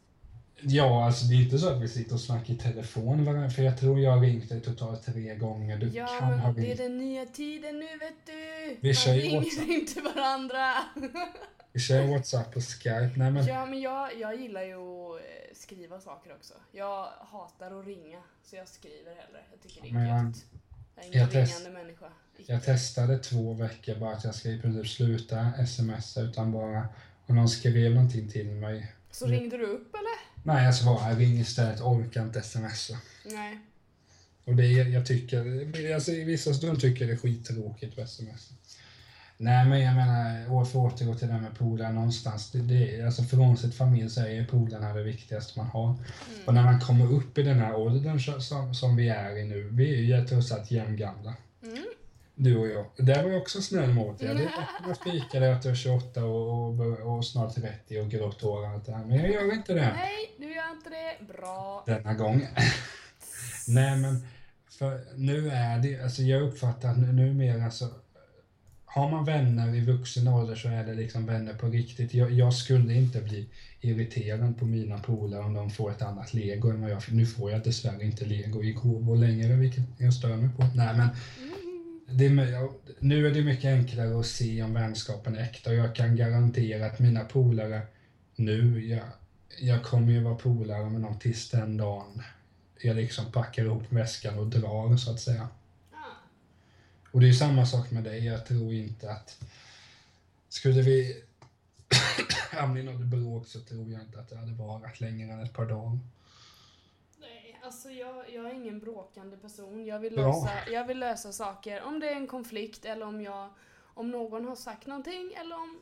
[0.64, 3.64] Ja, alltså det är inte så att vi sitter och snackar i telefon varandra, för
[3.64, 5.78] jag tror jag har ringt dig totalt tre gånger.
[5.78, 6.78] Du Ja, kan ha men det är ringt.
[6.78, 8.78] den nya tiden nu vet du.
[8.82, 10.74] Vi Man ringer inte varandra.
[11.74, 13.12] Vi kör WhatsApp och Skype.
[13.16, 16.54] Nej, men, Ja, men jag, jag gillar ju att eh, skriva saker också.
[16.72, 19.42] Jag hatar att ringa, så jag skriver hellre.
[19.52, 20.36] Jag tycker det är Men jag- gött.
[20.96, 22.06] Jag är ingen jag test- ringande människa.
[22.46, 26.88] jag testade två veckor bara att jag ska i princip sluta smsa utan bara
[27.28, 28.94] om någon skrev någonting till mig.
[29.12, 30.32] Så ringde du upp eller?
[30.56, 32.98] Nej, jag svarar ring istället, orkar inte smsa.
[33.26, 33.60] Nej.
[34.46, 38.54] Och det jag tycker, alltså i vissa stunder tycker jag det är skittråkigt att smsa.
[39.42, 42.52] Nej, men jag menar, för att återgå till det här med polare någonstans.
[42.52, 45.96] Det, det, är- alltså frånsett familj så är polarna det viktigaste man har.
[46.46, 49.70] Och när man kommer upp i den här åldern som, som vi är i nu,
[49.72, 51.34] vi är ju trots allt jämngamla.
[51.64, 51.84] Mm.
[52.36, 52.86] Du och jag.
[53.06, 54.36] Där var jag också snäll mot dig.
[54.36, 54.50] Det
[54.88, 58.68] jag fikade att du är 28 och, och, och snart 30 och grått hår och
[58.68, 59.06] allt det här.
[59.06, 61.34] Men jag gör inte det Nej, du gör inte det.
[61.34, 61.84] Bra.
[61.86, 62.48] denna gång.
[63.68, 64.28] Nej, men
[64.70, 67.88] för nu är det, alltså jag uppfattar att nu- numera så
[68.94, 72.14] har man vänner i vuxen ålder så är det liksom vänner på riktigt.
[72.14, 73.48] Jag, jag skulle inte bli
[73.82, 77.52] irriterad på mina polare om de får ett annat lego än vad jag Nu får
[77.52, 80.64] jag dessvärre inte lego i gåvor längre, vilket jag stör mig på.
[80.76, 81.10] Nej, men
[82.18, 82.70] det är,
[83.00, 86.86] nu är det mycket enklare att se om vänskapen är äkta och jag kan garantera
[86.86, 87.82] att mina polare
[88.36, 89.04] nu, jag,
[89.60, 92.22] jag kommer ju vara polare med någon tills den dagen
[92.82, 95.48] jag liksom packar ihop väskan och drar så att säga.
[97.12, 99.44] Och det är samma sak med dig, jag tror inte att
[100.50, 101.24] skulle vi
[102.52, 105.54] hamna i något bråk så tror jag inte att det hade varit längre än ett
[105.54, 106.00] par dagar.
[107.18, 109.86] Nej, alltså jag, jag är ingen bråkande person.
[109.86, 110.28] Jag vill, Bra.
[110.28, 111.84] lösa, jag vill lösa saker.
[111.84, 113.50] Om det är en konflikt eller om jag
[113.94, 115.80] om någon har sagt någonting eller om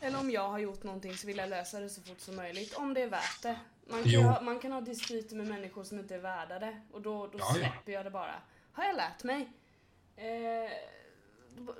[0.00, 2.74] eller om jag har gjort någonting så vill jag lösa det så fort som möjligt.
[2.74, 3.58] Om det är värt det.
[3.86, 7.02] Man kan, ha, man kan ha dispyter med människor som inte är värda det och
[7.02, 7.54] då, då Ja, ja.
[7.54, 8.34] släpper jag det bara.
[8.72, 9.48] Har jag lärt mig.
[10.16, 10.70] Eh,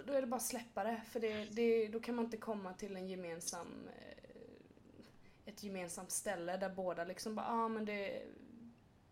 [0.07, 1.01] då är det bara att släppa det.
[1.11, 6.57] För det, det, då kan man inte komma till en gemensam, eh, ett gemensamt ställe
[6.57, 8.23] där båda liksom bara, ja ah, men det,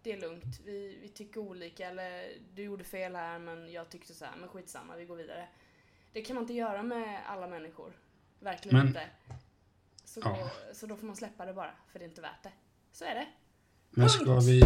[0.03, 4.15] det är lugnt, vi, vi tycker olika eller du gjorde fel här men jag tyckte
[4.15, 5.49] så här, men skitsamma, vi går vidare.
[6.13, 7.93] Det kan man inte göra med alla människor.
[8.41, 9.09] Verkligen Men- inte.
[10.05, 10.51] Så, Ja.
[10.69, 12.53] då, så då får man släppa det bara, för det är inte värt det.
[12.93, 13.27] Så är det.
[13.91, 14.45] Men ska Punkt.
[14.49, 14.63] vi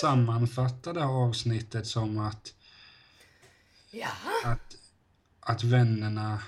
[0.00, 2.54] sammanfatta det här avsnittet som att,
[4.00, 4.08] Ja,
[4.44, 4.76] att,
[5.40, 6.42] att vännerna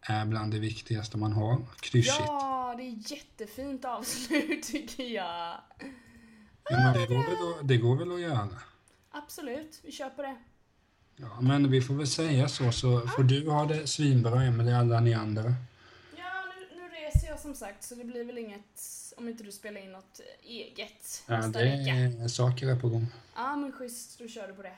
[0.00, 1.66] är bland det viktigaste man har?
[1.80, 2.24] Klyschigt.
[2.26, 5.54] ja det är jättefint avslut tycker jag.
[6.70, 8.48] Ja, men det, går väl att, det går väl att göra?
[9.10, 10.36] Absolut, vi kör på det.
[11.16, 15.00] Ja, men vi får väl säga så, så får du ha det svinbra, Emelie, alla
[15.00, 15.54] ni andra.
[16.16, 18.80] Ja, nu, nu reser jag som sagt så det blir väl inget
[19.16, 23.06] om inte du spelar in något eget Ja, det är saker är på gång.
[23.36, 24.76] Ja, men schysst, då kör du på det.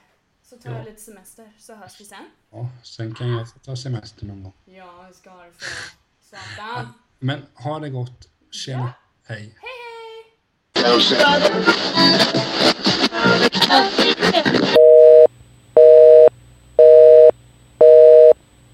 [0.52, 0.76] Så tar Ja.
[0.76, 2.18] jag lite semester så hörs vi sen.
[2.50, 4.52] Ja, sen kan jag ta semester någon gång.
[4.64, 5.66] Ja, vi ska ha det för
[6.20, 6.88] satan.
[7.18, 8.28] Men ha det gott.
[8.50, 8.92] Tjena.
[9.26, 9.38] Hej.
[9.38, 11.52] Hej hej!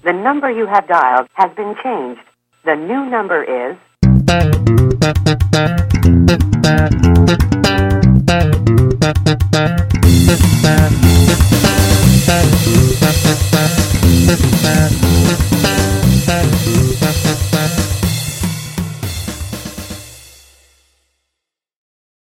[0.03, 2.21] The number you have dialed has been changed.
[2.65, 3.77] The new number is
[9.11, 9.41] Thank
[16.67, 16.88] you.